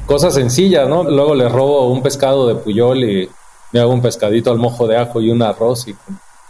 Cosas 0.07 0.35
sencillas, 0.35 0.89
¿no? 0.89 1.03
Luego 1.03 1.35
les 1.35 1.51
robo 1.51 1.91
un 1.91 2.01
pescado 2.01 2.47
de 2.47 2.55
puyol 2.55 3.03
y 3.03 3.29
me 3.73 3.81
hago 3.81 3.93
un 3.93 4.03
pescadito 4.03 4.53
al 4.53 4.59
mojo 4.59 4.87
de 4.87 4.99
ajo 4.99 5.21
y 5.21 5.31
un 5.31 5.43
arroz 5.43 5.89
y 5.89 5.95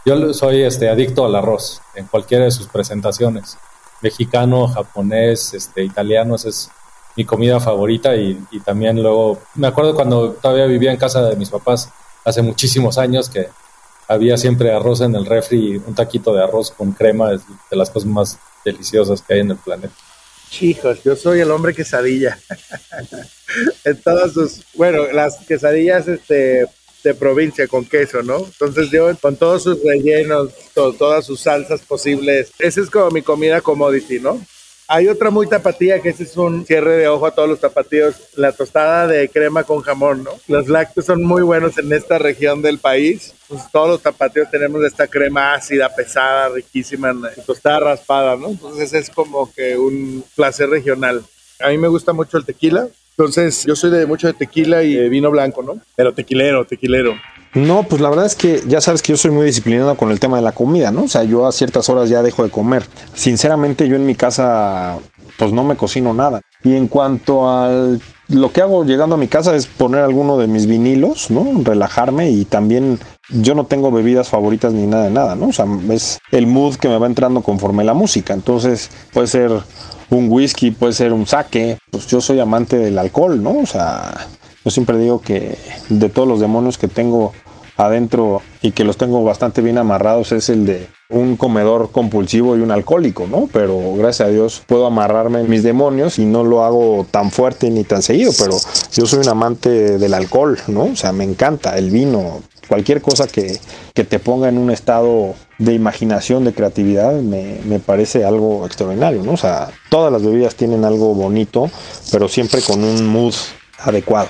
yo 0.05 0.33
soy 0.33 0.63
este, 0.63 0.89
adicto 0.89 1.25
al 1.25 1.35
arroz 1.35 1.81
en 1.95 2.07
cualquiera 2.07 2.45
de 2.45 2.51
sus 2.51 2.67
presentaciones. 2.67 3.57
Mexicano, 4.01 4.67
japonés, 4.67 5.53
este, 5.53 5.83
italiano, 5.83 6.35
esa 6.35 6.49
es 6.49 6.69
mi 7.15 7.25
comida 7.25 7.59
favorita 7.59 8.15
y, 8.15 8.43
y, 8.51 8.59
también 8.59 9.01
luego, 9.01 9.39
me 9.55 9.67
acuerdo 9.67 9.93
cuando 9.93 10.31
todavía 10.31 10.65
vivía 10.65 10.91
en 10.91 10.97
casa 10.97 11.21
de 11.29 11.35
mis 11.35 11.49
papás 11.49 11.89
hace 12.25 12.41
muchísimos 12.41 12.97
años 12.97 13.29
que 13.29 13.49
había 14.07 14.37
siempre 14.37 14.73
arroz 14.73 15.01
en 15.01 15.15
el 15.15 15.25
refri, 15.25 15.77
un 15.85 15.95
taquito 15.95 16.33
de 16.33 16.43
arroz 16.43 16.71
con 16.71 16.91
crema 16.91 17.33
es 17.33 17.41
de 17.69 17.77
las 17.77 17.89
cosas 17.89 18.09
más 18.09 18.39
deliciosas 18.65 19.21
que 19.21 19.35
hay 19.35 19.39
en 19.41 19.51
el 19.51 19.57
planeta. 19.57 19.93
Chicos, 20.49 21.03
yo 21.03 21.15
soy 21.15 21.39
el 21.39 21.51
hombre 21.51 21.73
quesadilla. 21.73 22.37
en 23.83 24.01
todas 24.01 24.33
sus, 24.33 24.63
bueno, 24.75 25.11
las 25.11 25.37
quesadillas, 25.47 26.07
este, 26.07 26.67
de 27.03 27.13
provincia 27.13 27.67
con 27.67 27.85
queso, 27.85 28.23
¿no? 28.23 28.37
Entonces 28.37 28.89
yo 28.89 29.15
con 29.17 29.35
todos 29.35 29.63
sus 29.63 29.83
rellenos, 29.83 30.49
to 30.73 30.93
todas 30.93 31.25
sus 31.25 31.41
salsas 31.41 31.81
posibles, 31.81 32.51
esa 32.59 32.81
es 32.81 32.89
como 32.89 33.11
mi 33.11 33.21
comida 33.21 33.61
commodity, 33.61 34.19
¿no? 34.19 34.39
Hay 34.87 35.07
otra 35.07 35.29
muy 35.29 35.47
tapatía 35.47 36.01
que 36.01 36.09
ese 36.09 36.23
es 36.23 36.35
un 36.35 36.65
cierre 36.65 36.97
de 36.97 37.07
ojo 37.07 37.25
a 37.25 37.31
todos 37.31 37.47
los 37.47 37.59
tapatíos, 37.59 38.15
la 38.35 38.51
tostada 38.51 39.07
de 39.07 39.29
crema 39.29 39.63
con 39.63 39.81
jamón, 39.81 40.23
¿no? 40.23 40.31
Los 40.47 40.67
lácteos 40.67 41.05
son 41.05 41.23
muy 41.23 41.41
buenos 41.41 41.77
en 41.77 41.91
esta 41.93 42.19
región 42.19 42.61
del 42.61 42.79
país. 42.79 43.33
Pues 43.47 43.61
todos 43.71 43.87
los 43.87 44.01
tapatíos 44.01 44.51
tenemos 44.51 44.83
esta 44.83 45.07
crema 45.07 45.53
ácida, 45.53 45.93
pesada, 45.95 46.49
riquísima, 46.49 47.13
tostada 47.45 47.79
raspada, 47.79 48.35
¿no? 48.35 48.49
Entonces 48.49 48.93
es 48.93 49.09
como 49.09 49.51
que 49.53 49.77
un 49.77 50.23
placer 50.35 50.69
regional. 50.69 51.23
A 51.61 51.69
mí 51.69 51.77
me 51.77 51.87
gusta 51.87 52.11
mucho 52.11 52.37
el 52.37 52.45
tequila, 52.45 52.87
entonces, 53.17 53.63
yo 53.65 53.75
soy 53.75 53.91
de 53.91 54.05
mucho 54.05 54.27
de 54.27 54.33
tequila 54.33 54.83
y 54.83 54.95
de 54.95 55.09
vino 55.09 55.29
blanco, 55.29 55.61
¿no? 55.61 55.77
Pero 55.95 56.13
tequilero, 56.13 56.65
tequilero. 56.65 57.13
No, 57.53 57.83
pues 57.83 58.01
la 58.01 58.09
verdad 58.09 58.25
es 58.25 58.35
que 58.35 58.61
ya 58.67 58.81
sabes 58.81 59.03
que 59.03 59.13
yo 59.13 59.17
soy 59.17 59.29
muy 59.29 59.45
disciplinado 59.45 59.95
con 59.95 60.09
el 60.09 60.19
tema 60.19 60.37
de 60.37 60.43
la 60.43 60.53
comida, 60.53 60.91
¿no? 60.91 61.03
O 61.03 61.07
sea, 61.07 61.23
yo 61.23 61.45
a 61.45 61.51
ciertas 61.51 61.87
horas 61.89 62.09
ya 62.09 62.23
dejo 62.23 62.43
de 62.43 62.49
comer. 62.49 62.83
Sinceramente, 63.13 63.87
yo 63.87 63.95
en 63.95 64.07
mi 64.07 64.15
casa, 64.15 64.97
pues 65.37 65.51
no 65.51 65.63
me 65.63 65.75
cocino 65.75 66.13
nada. 66.13 66.41
Y 66.63 66.75
en 66.75 66.87
cuanto 66.87 67.49
al 67.49 68.01
lo 68.29 68.51
que 68.51 68.61
hago 68.61 68.85
llegando 68.85 69.15
a 69.15 69.17
mi 69.17 69.27
casa 69.27 69.55
es 69.55 69.67
poner 69.67 70.01
alguno 70.01 70.37
de 70.37 70.47
mis 70.47 70.65
vinilos, 70.65 71.29
¿no? 71.29 71.61
Relajarme 71.63 72.31
y 72.31 72.45
también 72.45 72.99
yo 73.29 73.53
no 73.53 73.65
tengo 73.65 73.91
bebidas 73.91 74.29
favoritas 74.29 74.73
ni 74.73 74.87
nada 74.87 75.03
de 75.03 75.11
nada, 75.11 75.35
¿no? 75.35 75.47
O 75.47 75.53
sea, 75.53 75.65
es 75.91 76.19
el 76.31 76.47
mood 76.47 76.75
que 76.75 76.87
me 76.87 76.97
va 76.97 77.07
entrando 77.07 77.41
conforme 77.41 77.83
la 77.83 77.93
música. 77.93 78.33
Entonces, 78.33 78.89
puede 79.11 79.27
ser 79.27 79.51
un 80.17 80.31
whisky, 80.31 80.71
puede 80.71 80.93
ser 80.93 81.13
un 81.13 81.27
sake. 81.27 81.77
Pues 81.91 82.07
yo 82.07 82.21
soy 82.21 82.39
amante 82.39 82.77
del 82.77 82.97
alcohol, 82.97 83.41
¿no? 83.41 83.59
O 83.59 83.65
sea, 83.65 84.27
yo 84.63 84.71
siempre 84.71 84.97
digo 84.97 85.21
que 85.21 85.57
de 85.89 86.09
todos 86.09 86.27
los 86.27 86.39
demonios 86.39 86.77
que 86.77 86.87
tengo 86.87 87.33
adentro 87.77 88.41
y 88.61 88.71
que 88.71 88.83
los 88.83 88.97
tengo 88.97 89.23
bastante 89.23 89.61
bien 89.61 89.77
amarrados 89.77 90.31
es 90.31 90.49
el 90.49 90.65
de 90.65 90.87
un 91.13 91.37
comedor 91.37 91.91
compulsivo 91.91 92.57
y 92.57 92.61
un 92.61 92.71
alcohólico, 92.71 93.27
¿no? 93.27 93.47
Pero 93.51 93.95
gracias 93.95 94.27
a 94.27 94.31
Dios 94.31 94.63
puedo 94.65 94.85
amarrarme 94.85 95.43
mis 95.43 95.63
demonios 95.63 96.19
y 96.19 96.25
no 96.25 96.43
lo 96.43 96.63
hago 96.63 97.05
tan 97.09 97.31
fuerte 97.31 97.69
ni 97.69 97.83
tan 97.83 98.01
seguido, 98.01 98.31
pero 98.37 98.57
yo 98.93 99.05
soy 99.05 99.19
un 99.19 99.29
amante 99.29 99.97
del 99.97 100.13
alcohol, 100.13 100.57
¿no? 100.67 100.85
O 100.85 100.95
sea, 100.95 101.11
me 101.11 101.23
encanta 101.23 101.77
el 101.77 101.91
vino, 101.91 102.41
cualquier 102.67 103.01
cosa 103.01 103.27
que, 103.27 103.59
que 103.93 104.03
te 104.03 104.19
ponga 104.19 104.49
en 104.49 104.57
un 104.57 104.71
estado 104.71 105.35
de 105.59 105.73
imaginación, 105.73 106.43
de 106.43 106.53
creatividad, 106.53 107.13
me, 107.13 107.59
me, 107.65 107.79
parece 107.79 108.25
algo 108.25 108.65
extraordinario, 108.65 109.23
¿no? 109.23 109.33
O 109.33 109.37
sea, 109.37 109.69
todas 109.89 110.11
las 110.11 110.23
bebidas 110.23 110.55
tienen 110.55 110.83
algo 110.83 111.13
bonito, 111.13 111.69
pero 112.11 112.27
siempre 112.27 112.61
con 112.61 112.83
un 112.83 113.05
mood 113.07 113.35
adecuado. 113.79 114.27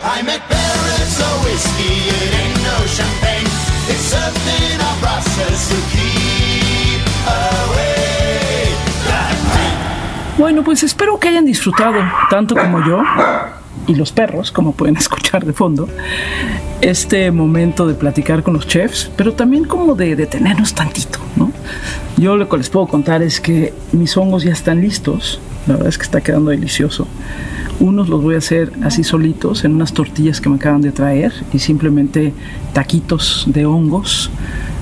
Bueno, 10.38 10.64
pues 10.64 10.82
espero 10.82 11.20
que 11.20 11.28
hayan 11.28 11.46
disfrutado, 11.46 12.00
tanto 12.32 12.56
como 12.56 12.84
yo 12.84 13.04
y 13.86 13.94
los 13.94 14.12
perros, 14.12 14.52
como 14.52 14.72
pueden 14.74 14.98
escuchar 14.98 15.46
de 15.46 15.54
fondo, 15.54 15.88
este 16.82 17.32
momento 17.32 17.86
de 17.86 17.94
platicar 17.94 18.42
con 18.42 18.56
los 18.56 18.68
chefs, 18.68 19.12
pero 19.16 19.34
también 19.34 19.66
como 19.66 19.94
de 19.94 20.16
detenernos 20.16 20.74
tantito, 20.74 21.20
¿no? 21.36 21.52
Yo 22.18 22.36
lo 22.36 22.50
que 22.50 22.58
les 22.58 22.70
puedo 22.70 22.88
contar 22.88 23.22
es 23.22 23.40
que 23.40 23.74
mis 23.92 24.18
hongos 24.18 24.44
ya 24.44 24.52
están 24.52 24.82
listos, 24.82 25.40
la 25.68 25.76
verdad 25.76 25.90
es 25.90 25.98
que 26.00 26.04
está 26.04 26.22
quedando 26.22 26.50
delicioso. 26.50 27.08
Unos 27.80 28.10
los 28.10 28.24
voy 28.24 28.36
a 28.36 28.40
hacer 28.40 28.72
así 28.84 29.04
solitos 29.04 29.66
en 29.66 29.76
unas 29.76 29.94
tortillas 29.94 30.42
que 30.42 30.50
me 30.50 30.56
acaban 30.56 30.82
de 30.82 30.92
traer 30.92 31.32
y 31.54 31.60
simplemente 31.60 32.34
taquitos 32.74 33.46
de 33.48 33.66
hongos 33.66 34.32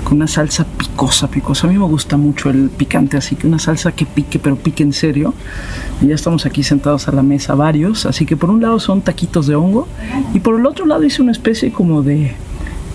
con 0.03 0.13
una 0.13 0.27
salsa 0.27 0.65
picosa, 1.01 1.27
picosa. 1.27 1.65
A 1.65 1.69
mí 1.71 1.79
me 1.79 1.85
gusta 1.85 2.15
mucho 2.15 2.51
el 2.51 2.69
picante, 2.69 3.17
así 3.17 3.35
que 3.35 3.47
una 3.47 3.57
salsa 3.57 3.91
que 3.91 4.05
pique, 4.05 4.37
pero 4.37 4.55
pique 4.55 4.83
en 4.83 4.93
serio. 4.93 5.33
Y 5.99 6.05
ya 6.05 6.13
estamos 6.13 6.45
aquí 6.45 6.61
sentados 6.61 7.07
a 7.07 7.11
la 7.11 7.23
mesa 7.23 7.55
varios, 7.55 8.05
así 8.05 8.27
que 8.27 8.37
por 8.37 8.51
un 8.51 8.61
lado 8.61 8.79
son 8.79 9.01
taquitos 9.01 9.47
de 9.47 9.55
hongo 9.55 9.87
y 10.35 10.41
por 10.41 10.59
el 10.59 10.65
otro 10.67 10.85
lado 10.85 11.03
hice 11.03 11.23
una 11.23 11.31
especie 11.31 11.71
como 11.71 12.03
de, 12.03 12.35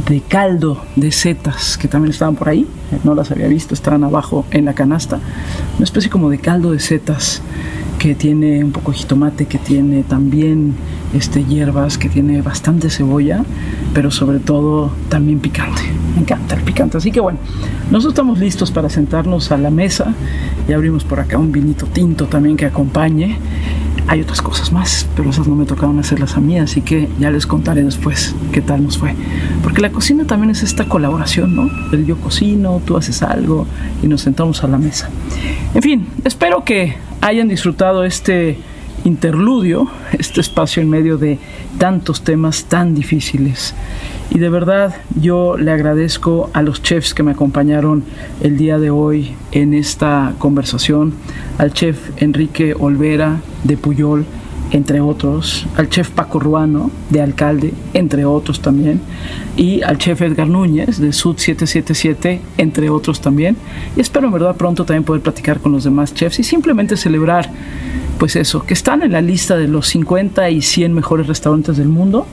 de 0.09 0.21
caldo 0.21 0.85
de 0.95 1.11
setas 1.11 1.77
que 1.77 1.89
también 1.89 2.13
estaban 2.13 2.37
por 2.37 2.49
ahí, 2.49 2.69
no 3.03 3.13
las 3.17 3.33
había 3.33 3.49
visto, 3.49 3.75
estaban 3.75 4.05
abajo 4.05 4.45
en 4.53 4.67
la 4.67 4.75
canasta. 4.75 5.19
Una 5.77 5.85
especie 5.85 6.09
como 6.09 6.31
de 6.31 6.39
caldo 6.39 6.71
de 6.71 6.79
setas 6.79 7.43
que 7.99 8.15
tiene 8.15 8.63
un 8.63 8.71
poco 8.71 8.93
de 8.93 8.99
jitomate, 8.99 9.47
que 9.47 9.59
tiene 9.59 10.05
también 10.05 10.77
este, 11.13 11.43
hierbas, 11.45 11.99
que 11.99 12.09
tiene 12.09 12.41
bastante 12.41 12.89
cebolla, 12.89 13.45
pero 13.97 14.11
sobre 14.11 14.41
todo 14.41 14.91
también 15.09 15.41
picante. 15.41 15.81
Me 16.15 16.21
encanta 16.21 16.55
el 16.55 16.61
picante. 16.61 16.99
Así 16.99 17.11
que 17.11 17.19
bueno, 17.19 17.39
nosotros 17.85 18.13
estamos 18.13 18.39
listos 18.39 18.71
para 18.71 18.91
sentarnos 18.91 19.51
a 19.53 19.57
la 19.57 19.71
mesa 19.71 20.13
y 20.69 20.75
abrimos 20.75 21.03
por 21.03 21.19
acá 21.19 21.39
un 21.39 21.51
vinito 21.51 21.87
tinto 21.87 22.27
también 22.27 22.59
que 22.59 22.67
acompañe. 22.67 23.39
Hay 24.07 24.21
otras 24.21 24.43
cosas 24.43 24.71
más, 24.71 25.09
pero 25.17 25.31
esas 25.31 25.49
no 25.49 25.55
me 25.55 25.65
tocaron 25.65 25.99
hacerlas 25.99 26.37
a 26.37 26.41
mí, 26.41 26.59
así 26.59 26.83
que 26.83 27.09
ya 27.19 27.31
les 27.31 27.47
contaré 27.47 27.85
después 27.85 28.35
qué 28.53 28.61
tal 28.61 28.85
nos 28.85 28.99
fue. 28.99 29.15
Porque 29.63 29.81
la 29.81 29.91
cocina 29.91 30.27
también 30.27 30.51
es 30.51 30.63
esta 30.63 30.85
colaboración, 30.85 31.57
¿no? 31.57 31.71
El 31.91 32.05
yo 32.05 32.19
cocino, 32.19 32.83
tú 32.85 32.99
haces 32.99 33.23
algo 33.23 33.67
y 34.03 34.09
nos 34.09 34.21
sentamos 34.21 34.63
a 34.63 34.69
la 34.69 34.77
mesa. 34.77 35.09
En 35.73 35.81
fin, 35.81 36.07
espero 36.23 36.65
que 36.65 36.97
hayan 37.23 37.49
disfrutado 37.49 38.05
este 38.05 38.59
interludio, 39.07 39.89
este 40.19 40.41
espacio 40.41 40.83
en 40.83 40.91
medio 40.91 41.17
de 41.17 41.39
tantos 41.79 42.23
temas 42.23 42.65
tan 42.65 42.95
difíciles. 42.95 43.73
Y 44.31 44.41
de 44.41 44.51
verdad 44.51 44.97
yo 45.21 45.57
le 45.57 45.71
agradezco 45.71 46.51
a 46.53 46.63
los 46.63 46.83
chefs 46.83 47.15
que 47.15 47.23
me 47.23 47.31
acompañaron 47.31 48.03
el 48.43 48.57
día 48.57 48.79
de 48.79 48.91
hoy 48.91 49.35
en 49.53 49.75
esta 49.75 50.35
conversación, 50.39 51.15
al 51.59 51.73
chef 51.73 52.11
Enrique 52.21 52.75
Olvera 52.79 53.41
de 53.63 53.77
Puyol, 53.77 54.27
entre 54.73 55.01
otros, 55.01 55.67
al 55.77 55.89
chef 55.89 56.11
Paco 56.11 56.41
Ruano 56.41 56.91
de 57.11 57.23
Alcalde, 57.23 57.73
entre 57.95 58.25
otros 58.25 58.61
también, 58.61 59.01
y 59.57 59.83
al 59.83 59.99
chef 59.99 60.21
Edgar 60.23 60.49
Núñez 60.49 60.99
de 60.99 61.13
Sud 61.13 61.37
777, 61.39 62.41
entre 62.59 62.91
otros 62.91 63.21
también. 63.21 63.57
Y 63.97 64.01
espero 64.01 64.27
en 64.27 64.33
verdad 64.33 64.57
pronto 64.57 64.85
también 64.85 65.05
poder 65.05 65.23
platicar 65.23 65.61
con 65.61 65.73
los 65.73 65.85
demás 65.85 66.15
chefs 66.15 66.41
y 66.41 66.45
simplemente 66.45 66.97
celebrar, 66.97 67.51
pues 68.19 68.37
eso, 68.37 68.65
que 68.65 68.75
están 68.75 69.03
en 69.03 69.13
la 69.13 69.23
lista 69.23 69.57
de 69.57 69.69
los 69.69 69.87
50 69.89 70.51
y 70.51 70.63
100 70.63 70.93
mejores 70.93 71.27
restaurantes 71.27 71.77
del 71.77 71.89
mundo, 71.89 72.27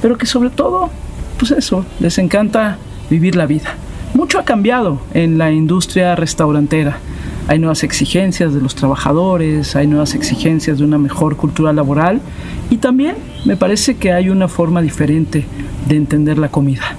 pero 0.00 0.16
que 0.16 0.26
sobre 0.26 0.50
todo, 0.50 0.90
pues 1.38 1.50
eso, 1.50 1.84
les 1.98 2.18
encanta 2.18 2.78
vivir 3.10 3.36
la 3.36 3.46
vida. 3.46 3.74
Mucho 4.14 4.38
ha 4.38 4.44
cambiado 4.44 5.00
en 5.12 5.38
la 5.38 5.50
industria 5.50 6.14
restaurantera. 6.14 6.98
Hay 7.46 7.58
nuevas 7.58 7.82
exigencias 7.82 8.54
de 8.54 8.60
los 8.60 8.74
trabajadores, 8.74 9.76
hay 9.76 9.86
nuevas 9.86 10.14
exigencias 10.14 10.78
de 10.78 10.84
una 10.84 10.96
mejor 10.96 11.36
cultura 11.36 11.72
laboral 11.72 12.20
y 12.70 12.78
también 12.78 13.16
me 13.44 13.56
parece 13.56 13.96
que 13.96 14.12
hay 14.12 14.30
una 14.30 14.48
forma 14.48 14.80
diferente 14.80 15.44
de 15.86 15.96
entender 15.96 16.38
la 16.38 16.48
comida. 16.48 16.96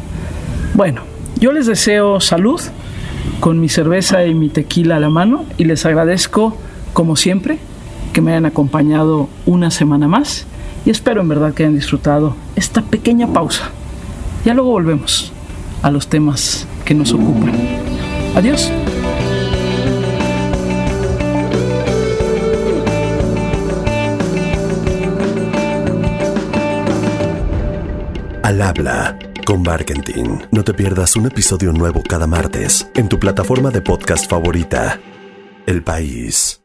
Bueno, 0.75 1.01
yo 1.39 1.51
les 1.51 1.65
deseo 1.65 2.19
salud 2.19 2.61
con 3.39 3.59
mi 3.59 3.69
cerveza 3.69 4.25
y 4.25 4.35
mi 4.35 4.49
tequila 4.49 4.97
a 4.97 4.99
la 4.99 5.09
mano 5.09 5.45
y 5.57 5.65
les 5.65 5.85
agradezco, 5.85 6.55
como 6.93 7.15
siempre, 7.15 7.57
que 8.13 8.21
me 8.21 8.31
hayan 8.31 8.45
acompañado 8.45 9.29
una 9.45 9.71
semana 9.71 10.07
más 10.07 10.45
y 10.85 10.91
espero 10.91 11.21
en 11.21 11.27
verdad 11.27 11.53
que 11.53 11.63
hayan 11.63 11.75
disfrutado 11.75 12.35
esta 12.55 12.83
pequeña 12.83 13.27
pausa. 13.27 13.71
Ya 14.45 14.53
luego 14.53 14.69
volvemos 14.69 15.31
a 15.81 15.89
los 15.89 16.07
temas 16.07 16.67
que 16.85 16.93
nos 16.93 17.13
ocupan. 17.13 17.51
Adiós. 18.35 18.71
Al 28.45 28.61
habla 28.61 29.17
con 29.43 29.63
Barkentin. 29.63 30.45
No 30.51 30.63
te 30.63 30.75
pierdas 30.75 31.15
un 31.15 31.25
episodio 31.25 31.73
nuevo 31.73 32.03
cada 32.03 32.27
martes 32.27 32.87
en 32.93 33.09
tu 33.09 33.17
plataforma 33.17 33.71
de 33.71 33.81
podcast 33.81 34.29
favorita. 34.29 34.99
El 35.65 35.81
País. 35.81 36.64